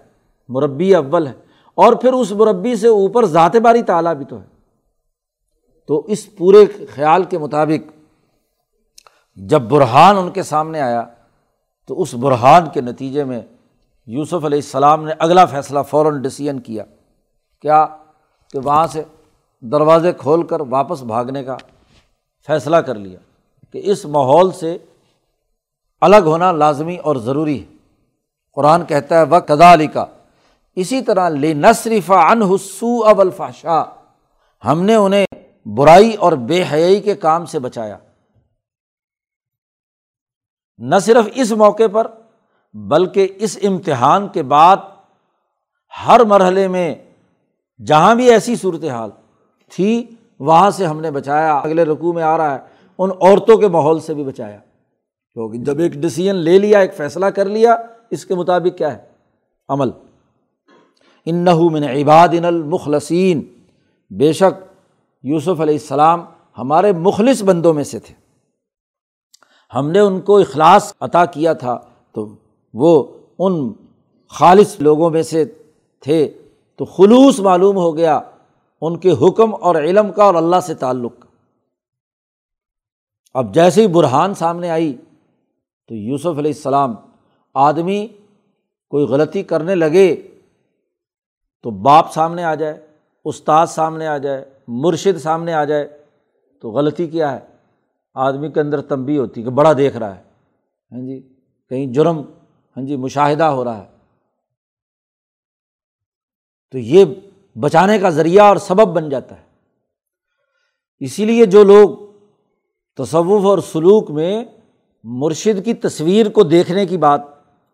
[0.48, 1.32] مربی اول ہے۔
[1.74, 4.46] اور پھر اس مربی سے اوپر ذات باری تعالیٰ بھی تو ہے۔
[5.86, 7.92] تو اس پورے خیال کے مطابق
[9.36, 11.02] جب برہان ان کے سامنے آیا،
[11.86, 13.40] تو اس برہان کے نتیجے میں
[14.06, 16.84] یوسف علیہ السلام نے اگلا فیصلہ فوراً ڈسیزن کیا۔
[17.60, 17.86] کیا؟
[18.52, 19.02] کہ وہاں سے
[19.60, 21.56] دروازے کھول کر واپس بھاگنے کا
[22.46, 23.18] فیصلہ کر لیا۔
[23.72, 24.78] کہ اس ماحول سے
[26.00, 27.72] الگ ہونا لازمی اور ضروری ہے۔
[28.54, 30.04] قرآن کہتا ہے وہ کدا علی کا
[30.76, 33.82] اسی طرح لے نصرف ان حسو اول فاشا
[34.64, 35.26] ہم نے انہیں
[35.66, 37.98] برائی اور بے حیائی کے کام سے بچایا۔
[40.78, 42.06] نہ صرف اس موقع پر،
[42.74, 44.76] بلکہ اس امتحان کے بعد
[46.06, 46.94] ہر مرحلے میں
[47.86, 49.10] جہاں بھی ایسی صورت حال
[49.70, 50.06] تھی،
[50.38, 54.00] وہاں سے ہم نے بچایا۔ اگلے رقوع میں آ رہا ہے۔ ان عورتوں کے ماحول
[54.00, 54.58] سے بھی بچایا۔
[55.34, 57.76] کیونکہ جب ایک ڈسیزن لے لیا، ایک فیصلہ کر لیا،
[58.10, 59.04] اس کے مطابق کیا ہے؟
[59.68, 59.90] عمل۔
[61.26, 63.42] ان من عباد ان المخلصین۔
[64.10, 64.64] بے شک
[65.22, 66.24] یوسف علیہ السلام
[66.58, 68.14] ہمارے مخلص بندوں میں سے تھے۔
[69.74, 71.80] ہم نے ان کو اخلاص عطا کیا تھا،
[72.12, 72.28] تو
[72.74, 73.04] وہ
[73.38, 73.72] ان
[74.30, 75.44] خالص لوگوں میں سے
[76.00, 76.28] تھے۔
[76.76, 78.20] تو خلوص معلوم ہو گیا
[78.80, 81.31] ان کے حکم اور علم کا اور اللہ سے تعلق۔ کا
[83.34, 84.96] اب جیسے ہی برہان سامنے آئی
[85.88, 86.94] تو یوسف علیہ السلام
[87.54, 88.08] آدمی
[88.88, 90.28] کوئی غلطی کرنے لگے
[91.62, 92.86] تو باپ سامنے آ جائے،
[93.24, 96.04] استاد سامنے آ جائے، مرشد سامنے آ جائے،
[96.60, 97.40] تو غلطی کیا ہے؟
[98.14, 100.22] آدمی کے اندر تنبی ہوتی کہ بڑا دیکھ رہا ہے۔
[100.92, 101.34] ہاں جی
[101.68, 102.18] کہیں جرم
[102.76, 103.88] ہاں جی مشاہدہ ہو رہا ہے۔
[106.70, 107.04] تو یہ
[107.60, 109.44] بچانے کا ذریعہ اور سبب بن جاتا ہے۔
[110.98, 112.01] اسی لیے جو لوگ
[112.96, 114.44] تصوف اور سلوک میں
[115.04, 117.20] مرشد کی تصویر کو دیکھنے کی بات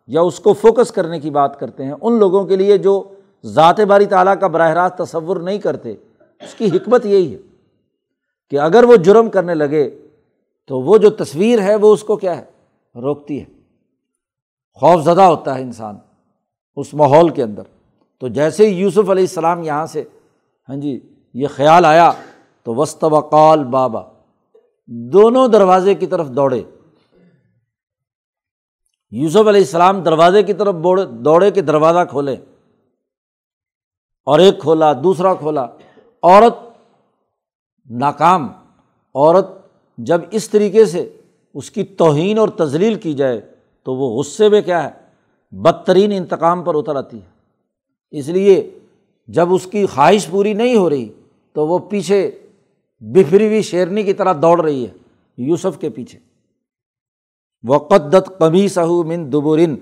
[0.06, 3.02] یا اس کو فوکس کرنے کی بات کرتے ہیں، ان لوگوں کے لیے جو
[3.44, 5.90] ذات باری تعالیٰ کا براہ راست تصور نہیں کرتے،
[6.40, 7.38] اس کی حکمت یہی ہے
[8.50, 9.90] کہ اگر وہ جرم کرنے لگے
[10.66, 12.44] تو وہ جو تصویر ہے وہ اس کو کیا ہے؟
[12.94, 13.44] روکتی ہے۔
[14.74, 15.96] خوف زدہ ہوتا ہے انسان
[16.76, 17.62] اس ماحول کے اندر۔
[18.20, 20.04] تو جیسے ہی یوسف علیہ السلام یہاں سے
[20.68, 21.00] ہاں جی
[21.34, 22.12] یہ خیال آیا
[22.62, 24.02] تو وسط وقال بابا
[24.90, 26.62] دونوں دروازے کی طرف دوڑے۔
[29.10, 30.74] یوسف علیہ السلام دروازے کی طرف
[31.24, 32.36] دوڑے کہ دروازہ کھولے۔
[34.24, 35.66] اور ایک کھولا، دوسرا کھولا۔
[36.22, 36.54] عورت
[37.90, 38.48] ناکام،
[39.14, 39.46] عورت
[39.98, 41.16] جب اس طریقے سے
[41.54, 43.40] اس کی توہین اور تزلیل کی جائے
[43.82, 44.90] تو وہ غصے میں کیا ہے؟
[45.50, 47.28] بدترین انتقام پر اتر آتی ہے۔
[48.10, 48.78] اس لیے
[49.26, 51.08] جب اس کی خواہش پوری نہیں ہو رہی
[51.52, 52.47] تو وہ پیچھے
[53.00, 54.92] بفری ہوئی شیرنی کی طرح دوڑ رہی ہے،
[55.36, 56.18] یوسف کے پیچھے۔
[57.68, 59.76] وقدت قمیص من دبرن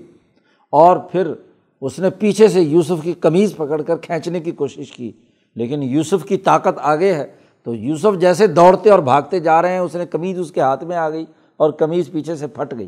[0.71, 1.33] اور پھر
[1.81, 5.11] اس نے پیچھے سے یوسف کی قمیض پکڑ کر کھینچنے کی کوشش کی۔
[5.55, 9.79] لیکن یوسف کی طاقت آگے ہے، تو یوسف جیسے دوڑتے اور بھاگتے جا رہے ہیں،
[9.79, 11.25] اس نے قمیض اس کے ہاتھ میں آ گئی
[11.57, 12.87] اور قمیض پیچھے سے پھٹ گئی۔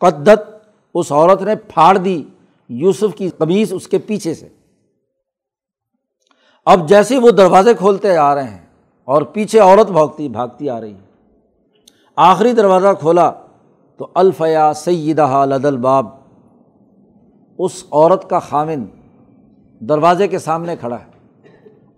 [0.00, 2.22] قدت، اس عورت نے پھاڑ دی
[2.68, 4.48] یوسف کی قمیض اس کے پیچھے سے۔
[6.64, 8.61] اب جیسے وہ دروازے کھولتے آ رہے ہیں
[9.04, 11.00] اور پیچھے عورت بھاگتی بھاگتی آ رہی ہے۔
[12.16, 13.32] آخری دروازہ کھولا
[13.96, 16.06] تو الفیا سیدہ لد الباب۔
[17.58, 18.84] اس عورت کا خامن
[19.80, 21.38] دروازے کے سامنے کھڑا ہے۔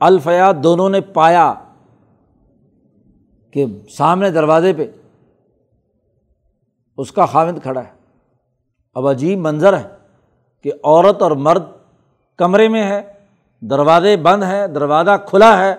[0.00, 1.54] الفیا دونوں نے پایا
[3.50, 4.90] کہ سامنے دروازے پہ
[6.96, 7.92] اس کا خامد کھڑا ہے۔
[8.94, 9.88] اب عجیب منظر ہے
[10.62, 11.62] کہ عورت اور مرد
[12.36, 13.02] کمرے میں ہے،
[13.60, 15.74] دروازے بند ہیں، دروازہ کھلا ہے۔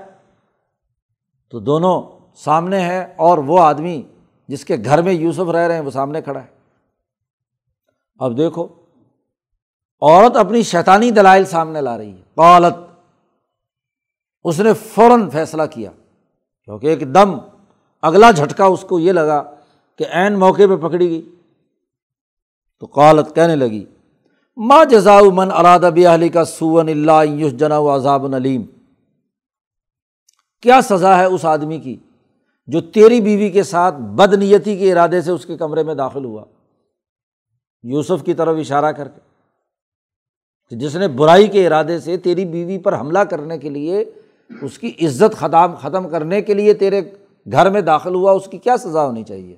[1.50, 2.02] تو دونوں
[2.36, 4.02] سامنے ہے اور وہ آدمی
[4.48, 6.48] جس کے گھر میں یوسف رہ رہے ہیں، وہ سامنے کھڑا ہے۔
[8.20, 8.68] اب دیکھو،
[10.02, 12.76] عورت اپنی شیطانی دلائل سامنے لا رہی ہے۔ قالت،
[14.44, 15.92] اس نے فوراً فیصلہ کیا،
[16.64, 17.38] کیونکہ ایک دم
[18.02, 19.44] اگلا جھٹکا اس کو یہ لگا
[19.96, 21.30] کہ عین موقع پہ پکڑی گئی۔
[22.80, 23.86] تو قالت کہنے لگی
[24.58, 25.80] ماں جزا من اراد
[26.14, 28.62] علی کا سون اللہ یوس جنا عذاب العلیم
[30.66, 31.96] کیا سزا ہے اس آدمی کی
[32.68, 36.26] جو تیری بیوی کے ساتھ بد نیتی کے ارادے سے اس کے کمرے میں داخل
[36.26, 36.46] ہوا؟
[37.84, 39.20] یوسف کی طرف اشارہ کر کے
[40.76, 44.06] جس نے برائی کے ارادے سے تیری بیوی پر حملہ کرنے کے لیے،
[44.62, 47.02] اس کی عزت ختم ختم کرنے کے لیے تیرے
[47.52, 49.56] گھر میں داخل ہوا، اس کی کیا سزا ہونی چاہیے؟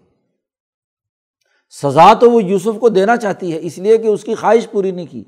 [1.70, 4.92] سزا تو وہ یوسف کو دینا چاہتی ہے، اس لیے کہ اس کی خواہش پوری
[4.92, 5.24] نہیں کی۔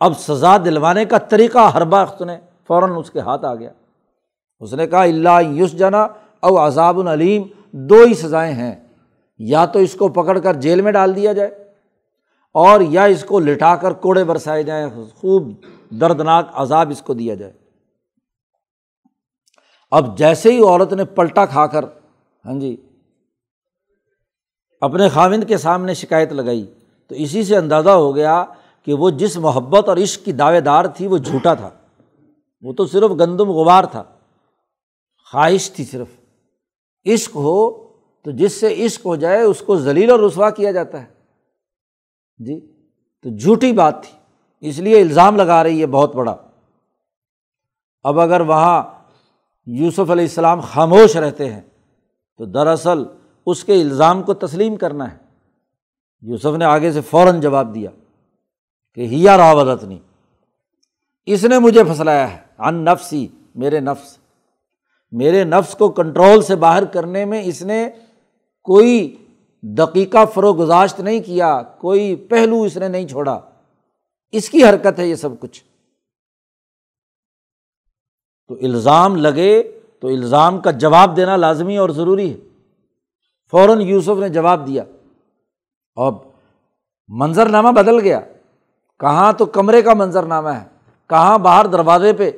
[0.00, 3.70] اب سزا دلوانے کا طریقہ ہر باخت نے فوراً اس کے ہاتھ آ گیا۔
[4.64, 6.02] اس نے کہا، اللہ یوس جنا
[6.40, 7.42] او عذاب العلیم،
[7.72, 8.74] دو ہی سزائیں ہیں۔
[9.38, 11.72] یا تو اس کو پکڑ کر جیل میں ڈال دیا جائے
[12.54, 15.52] اور یا اس کو لٹا کر کوڑے برسائے جائیں، خوب
[15.90, 17.52] دردناک عذاب اس کو دیا جائے۔
[19.90, 21.84] اب جیسے ہی عورت نے پلٹا کھا کر
[22.44, 22.76] ہاں جی
[24.80, 26.66] اپنے خاوند کے سامنے شکایت لگائی،
[27.08, 28.44] تو اسی سے اندازہ ہو گیا
[28.82, 31.70] کہ وہ جس محبت اور عشق کی دعوے دار تھی، وہ جھوٹا تھا۔
[32.62, 34.04] وہ تو صرف گندم غبار تھا۔
[35.32, 36.06] خواہش تھی صرف۔
[37.06, 37.70] عشق ہو
[38.22, 41.06] تو جس سے عشق ہو جائے، اس کو ذلیل اور رسوا کیا جاتا ہے۔
[42.38, 42.60] جی
[43.22, 44.18] تو جھوٹی بات تھی،
[44.68, 46.36] اس لیے الزام لگا رہی ہے بہت بڑا۔
[48.02, 48.82] اب اگر وہاں
[49.66, 51.60] یوسف علیہ السلام خاموش رہتے ہیں،
[52.38, 53.04] تو دراصل
[53.46, 55.16] اس کے الزام کو تسلیم کرنا ہے۔
[56.22, 57.90] یوسف نے آگے سے فوراً جواب دیا
[58.94, 59.98] کہ ہیا راودت نہیں
[61.26, 64.23] اس نے مجھے پھنسلایا ہے ان نفسی، میرے نفس۔
[65.16, 67.88] میرے نفس کو کنٹرول سے باہر کرنے میں اس نے
[68.62, 69.16] کوئی
[69.62, 73.40] دقیقہ فروغ نہیں کیا، کوئی پہلو اس نے نہیں چھوڑا۔
[74.30, 75.64] اس کی حرکت ہے یہ سب کچھ۔
[78.48, 82.36] تو الزام لگے تو الزام کا جواب دینا لازمی اور ضروری ہے۔
[83.50, 84.82] فوراً یوسف نے جواب دیا۔
[85.96, 86.12] اور
[87.08, 88.20] منظر نامہ بدل گیا۔
[88.98, 90.64] کہاں تو کمرے کا منظر نامہ ہے؟
[91.06, 92.30] کہاں باہر دروازے پہ؟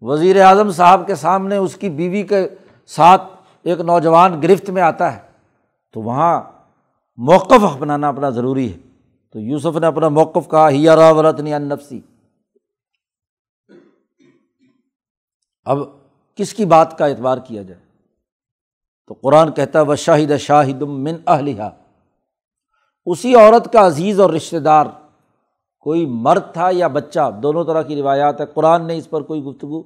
[0.00, 2.48] وزیر اعظم صاحب کے سامنے اس کی بیوی کے
[2.86, 3.22] ساتھ
[3.62, 5.20] ایک نوجوان گرفت میں آتا ہے،
[5.92, 6.42] تو وہاں
[7.16, 8.78] موقف اپنانا اپنا ضروری ہے۔
[9.32, 12.00] تو یوسف نے اپنا موقف کہا، ہی راولتنی نفسی۔
[15.64, 15.78] اب
[16.34, 17.80] کس کی بات کا اعتبار کیا جائے؟
[19.06, 21.62] تو قرآن کہتا ہے وہ شاہد شاہد من اہلیہ
[23.06, 24.86] اسی عورت کا عزیز اور رشتے دار
[25.86, 29.42] کوئی مرد تھا یا بچہ، دونوں طرح کی روایات ہے قرآن نے اس پر کوئی
[29.42, 29.82] گفتگو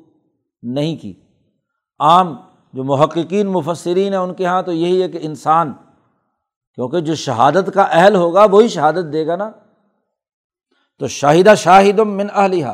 [0.63, 1.15] نہیں کی۔
[1.99, 2.37] عام
[2.73, 5.73] جو محققین، مفسرین ہیں ان کے یہاں تو یہی ہے کہ انسان،
[6.75, 9.51] کیونکہ جو شہادت کا اہل ہوگا، وہی شہادت دے گا نا۔
[10.99, 12.67] تو شاہدہ شاہد من اہلیہ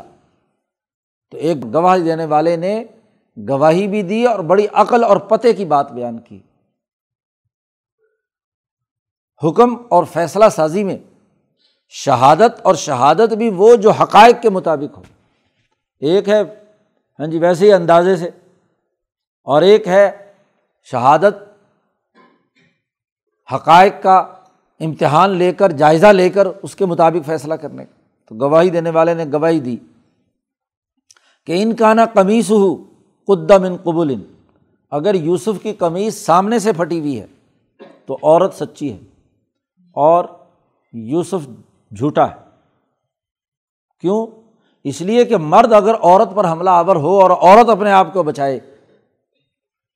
[1.31, 2.85] تو ایک گواہی دینے والے نے
[3.49, 6.41] گواہی بھی دی اور بڑی عقل اور پتے کی بات بیان کی۔
[9.45, 10.99] حکم اور فیصلہ سازی میں
[11.89, 15.03] شہادت اور شہادت بھی وہ جو حقائق کے مطابق ہو۔
[16.01, 16.41] ایک ہے
[17.19, 18.31] ہاں جی ویسے ہی اندازے سے۔
[19.45, 20.33] اور ایک ہے،
[20.85, 21.65] شہادت
[23.55, 24.17] حقائق کا
[24.81, 27.93] امتحان لے کر، جائزہ لے کر اس کے مطابق فیصلہ کرنے۔ کا
[28.29, 29.77] تو گواہی دینے والے نے گواہی دی
[31.47, 32.77] کہ ان کا نا قمیص ہو
[33.27, 34.21] قدم ان قبول ان
[34.91, 37.27] اگر یوسف کی قمیض سامنے سے پھٹی ہوئی ہے
[38.07, 38.99] تو عورت سچی ہے۔
[39.93, 40.25] اور
[40.93, 41.49] یوسف
[41.95, 42.35] جھوٹا ہے۔
[44.01, 44.27] کیوں؟
[44.85, 48.23] اس لیے کہ مرد اگر عورت پر حملہ آور ہو اور عورت اپنے آپ کو
[48.23, 48.61] بچائے،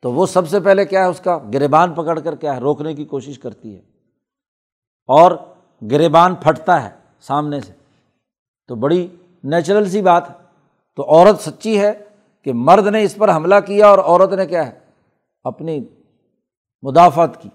[0.02, 2.94] تو وہ سب سے پہلے کیا ہے؟ اس کا گریبان پکڑ کر کیا ہے؟ روکنے
[2.94, 3.80] کی کوشش کرتی ہے۔
[5.06, 5.32] اور
[5.90, 7.72] گریبان پھٹتا ہے سامنے سے۔
[8.68, 9.08] تو بڑی
[9.44, 10.34] نیچرل سی بات ہے۔
[10.96, 11.92] تو عورت سچی ہے
[12.42, 14.78] کہ مرد نے اس پر حملہ کیا اور عورت نے کیا ہے؟
[15.44, 15.84] اپنی
[16.82, 17.48] مدافعت کی۔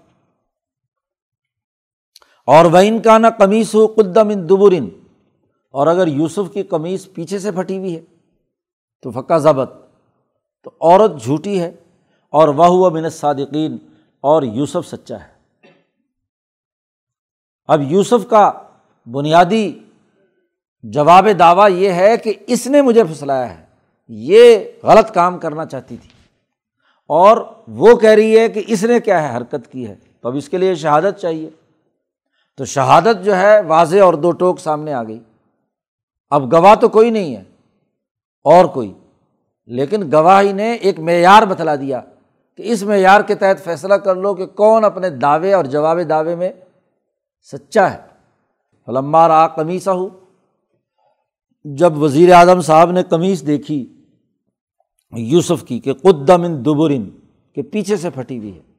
[2.46, 4.88] اور وہ ان کا نا قمیص ہو قدم ان دبرن
[5.70, 8.00] اور اگر یوسف کی قمیص پیچھے سے پھٹی ہوئی ہے،
[9.02, 9.72] تو پھکا ضبط
[10.62, 11.72] تو عورت جھوٹی ہے،
[12.30, 13.76] اور وہ ہوا من صادقین
[14.20, 15.36] اور یوسف سچا ہے۔
[17.66, 18.52] اب یوسف کا
[19.06, 19.78] بنیادی
[20.82, 23.64] جواب دعویٰ یہ ہے کہ اس نے مجھے پھسلایا ہے۔
[24.08, 26.08] یہ غلط کام کرنا چاہتی تھی۔
[27.06, 27.36] اور
[27.68, 30.48] وہ کہہ رہی ہے کہ اس نے کیا ہے، حرکت کی ہے۔ تو اب اس
[30.48, 31.50] کے لیے شہادت چاہیے۔
[32.58, 35.18] تو شہادت جو ہے واضح اور دو ٹوک سامنے آ گئی۔
[36.30, 37.42] اب گواہ تو کوئی نہیں ہے،
[38.44, 38.92] اور کوئی۔
[39.68, 42.00] لیکن گواہی نے ایک معیار بتلا دیا
[42.56, 46.36] کہ اس معیار کے تحت فیصلہ کر لو کہ کون اپنے دعوے اور جواب دعوے
[46.36, 46.52] میں
[47.52, 47.98] سچا ہے۔
[48.86, 50.08] فلمار آ قمیصہ ہو
[51.64, 53.92] جب وزیر اعظم صاحب نے قمیص دیکھی
[55.12, 57.08] یوسف کی کہ قدم ان دبرن
[57.56, 58.75] کے پیچھے سے پھٹی ہوئی ہے۔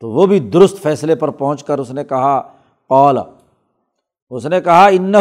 [0.00, 2.36] تو وہ بھی درست فیصلے پر پہنچ کر اس نے کہا
[2.90, 3.22] اولا
[4.30, 5.12] اس نے کہا ان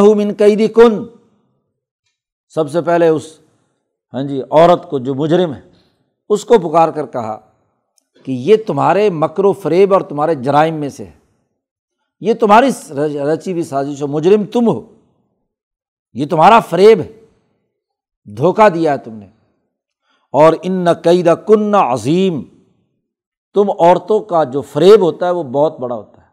[23.53, 26.23] تم عورتوں کا جو فریب ہوتا ہے وہ بہت بڑا ہوتا ہے۔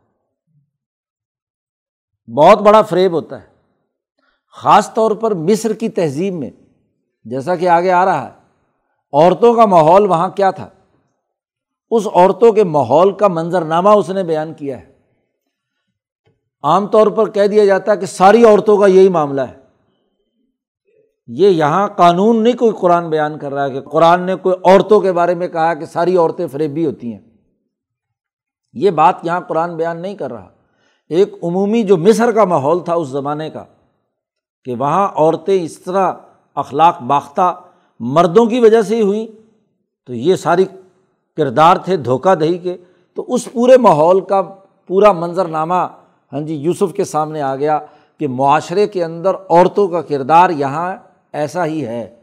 [2.32, 3.46] بہت بڑا فریب ہوتا ہے۔
[4.52, 6.50] خاص طور پر مصر کی تہذیب میں،
[7.24, 8.32] جیسا کہ آگے آ رہا ہے،
[9.12, 10.68] عورتوں کا ماحول وہاں کیا تھا؟
[11.90, 14.92] اس عورتوں کے ماحول کا منظرنامہ اس نے بیان کیا ہے۔
[16.62, 19.59] عام طور پر کہہ دیا جاتا ہے کہ ساری عورتوں کا یہی معاملہ ہے۔
[21.32, 25.00] یہ یہاں قانون نہیں کوئی قرآن بیان کر رہا ہے کہ قرآن نے کوئی عورتوں
[25.00, 27.20] کے بارے میں کہا کہ ساری عورتیں فریبی ہوتی ہیں۔
[28.72, 30.48] یہ بات یہاں قرآن بیان نہیں کر رہا۔
[31.08, 33.64] ایک عمومی جو مصر کا ماحول تھا اس زمانے کا،
[34.64, 36.12] کہ وہاں عورتیں اس طرح
[36.54, 37.54] اخلاق باختہ
[38.00, 39.26] مردوں کی وجہ سے ہی ہوئیں۔
[40.06, 40.64] تو یہ ساری
[41.36, 42.76] کردار تھے دھوکہ دہی کے۔
[43.14, 44.42] تو اس پورے ماحول کا
[44.86, 45.86] پورا منظرنامہ
[46.32, 47.78] ہاں جی یوسف کے سامنے آ گیا
[48.18, 50.96] کہ معاشرے کے اندر عورتوں کا کردار یہاں
[51.32, 52.16] ایسا ہی ہے۔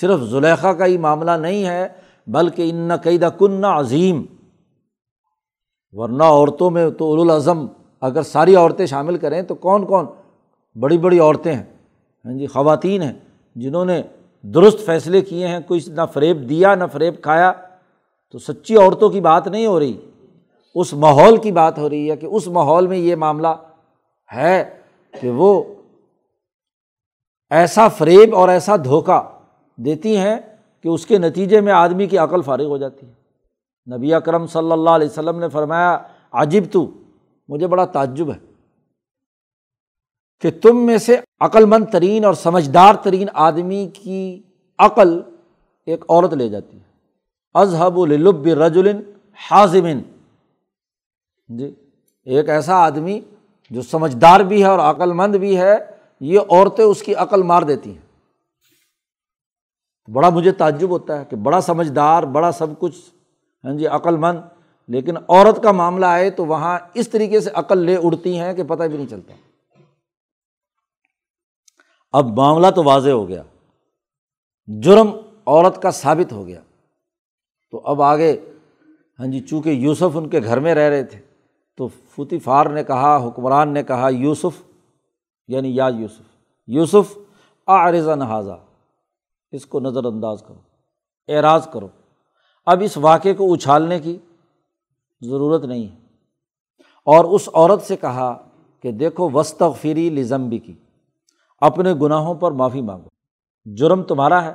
[0.00, 1.88] صرف زلیخا کا ہی معاملہ نہیں ہے،
[2.26, 4.24] بلکہ ان قیدہ کن عظیم۔
[5.92, 7.66] ورنہ عورتوں میں تو الاظم
[8.00, 10.06] اگر ساری عورتیں شامل کریں تو کون کون؟
[10.80, 11.62] بڑی بڑی عورتیں ہیں۔
[12.24, 13.12] ہاں جی خواتین ہیں
[13.56, 14.02] جنہوں نے
[14.42, 17.52] درست فیصلے کیے ہیں، کوئی نہ فریب دیا، نہ فریب کھایا۔
[18.32, 19.96] تو سچی عورتوں کی بات نہیں ہو رہی۔
[20.74, 23.48] اس ماحول کی بات ہو رہی ہے کہ اس ماحول میں یہ معاملہ
[24.36, 24.64] ہے
[25.20, 25.62] کہ وہ
[27.50, 29.20] ایسا فریب اور ایسا دھوکہ
[29.76, 30.36] دیتی ہیں
[30.82, 34.72] کہ اس کے نتیجے میں آدمی کی عقل فارغ ہو جاتی ہے۔ نبی اکرم صلی
[34.72, 35.98] اللہ علیہ وسلم نے فرمایا
[36.32, 36.90] عجیب تو،
[37.48, 38.38] مجھے بڑا تعجب ہے
[40.40, 44.42] کہ تم میں سے عقل مند ترین اور سمجھدار ترین آدمی کی
[44.78, 45.20] عقل
[45.86, 46.82] ایک عورت لے جاتی ہے۔
[47.54, 49.00] اذہب الب رجولن
[49.50, 50.00] حاضمن
[51.48, 51.74] جی
[52.24, 53.20] ایک ایسا آدمی
[53.70, 57.62] جو سمجھدار بھی ہے اور عقل مند بھی ہے یہ عورتیں اس کی عقل مار
[57.62, 58.06] دیتی ہیں۔
[60.12, 62.96] بڑا مجھے تعجب ہوتا ہے کہ بڑا سمجھدار، بڑا سب کچھ
[63.64, 64.40] ہاں جی عقل مند،
[64.88, 68.62] لیکن عورت کا معاملہ آئے تو وہاں اس طریقے سے عقل لے اڑتی ہیں کہ
[68.62, 69.34] پتہ بھی نہیں چلتا۔
[72.12, 73.42] اب معاملہ تو واضح ہو گیا۔
[74.82, 75.10] جرم
[75.46, 76.60] عورت کا ثابت ہو گیا۔
[77.70, 78.40] تو اب آگے
[79.18, 81.18] ہاں جی چونکہ یوسف ان کے گھر میں رہ رہے تھے،
[81.76, 84.62] تو فوتی فار نے کہا، حکمران نے کہا، یوسف
[85.48, 86.20] یعنی یا یوسف
[86.66, 87.18] یوسف
[87.66, 88.56] آرزہ نہذا
[89.52, 90.60] اس کو نظر انداز کرو،
[91.28, 91.88] اعراض کرو۔
[92.66, 94.18] اب اس واقعے کو اچھالنے کی
[95.20, 95.96] ضرورت نہیں ہے۔
[97.04, 98.48] اور اس عورت سے کہا
[98.82, 100.74] کہ دیکھو وسط فری لزمبی کی
[101.58, 103.08] اپنے گناہوں پر معافی مانگو۔
[103.76, 104.54] جرم تمہارا ہے،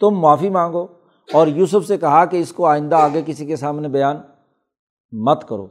[0.00, 0.86] تم معافی مانگو۔
[1.32, 4.16] اور یوسف سے کہا کہ اس کو آئندہ آگے کسی کے سامنے بیان
[5.12, 5.66] مت کرو۔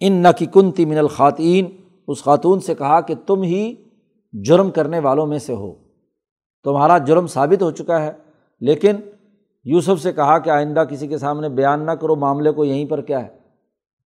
[0.00, 3.74] ان نہ کی کنتی من الخواتین اس خاتون سے کہا کہ تم ہی
[4.32, 5.72] جرم کرنے والوں میں سے ہو۔
[6.64, 8.12] تمہارا جرم ثابت ہو چکا ہے۔
[8.60, 8.96] لیکن
[9.64, 13.00] یوسف سے کہا کہ آئندہ کسی کے سامنے بیان نہ کرو، معاملے کو یہیں پر
[13.00, 13.38] کیا ہے۔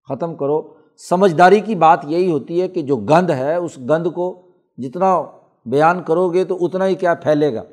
[0.10, 0.74] ختم کرو۔
[1.10, 4.42] سمجھداری کی بات یہی ہوتی ہے کہ جو گند ہے، اس گند کو
[4.78, 5.24] جتنا
[5.66, 7.64] بیان کرو گے تو اتنا ہی کیا پھیلے گا۔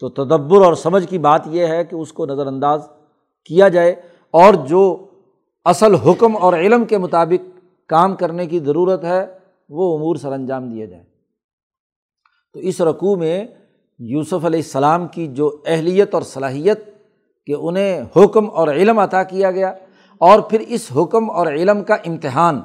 [0.00, 2.80] تو تدبر اور سمجھ کی بات یہ ہے کہ اس کو نظر انداز
[3.44, 3.94] کیا جائے
[4.30, 4.96] اور جو
[5.64, 7.57] اصل حکم اور علم کے مطابق
[7.88, 9.26] کام کرنے کی ضرورت ہے،
[9.70, 11.04] وہ امور سر انجام دیا جائے
[12.54, 13.46] تو اس رقوع میں
[13.98, 16.84] یوسف علیہ السلام کی جو اہلیت اور صلاحیت
[17.48, 19.72] کہ انہیں حکم اور علم عطا کیا گیا
[20.20, 22.60] اور پھر اس حکم اور علم کا امتحان،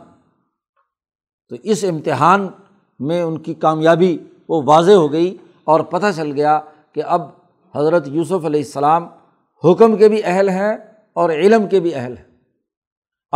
[1.49, 2.47] تو اس امتحان
[2.99, 4.17] میں ان کی کامیابی
[4.49, 6.59] وہ واضح ہو گئی اور پتہ چل گیا
[6.91, 7.21] کہ اب
[7.75, 9.07] حضرت یوسف علیہ السلام
[9.63, 10.73] حکم کے بھی اہل ہیں
[11.13, 12.32] اور علم کے بھی اہل ہیں۔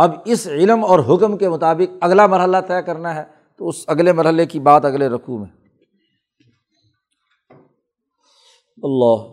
[0.02, 3.24] اب اس علم اور حکم کے مطابق اگلا مرحلہ طے کرنا ہے
[3.56, 5.50] تو اس اگلے مرحلے کی بات اگلے رقوع میں۔
[8.82, 9.24] اللہ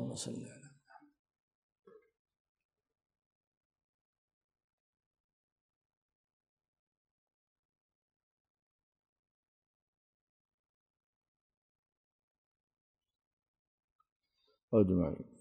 [14.71, 15.33] اجمعین۔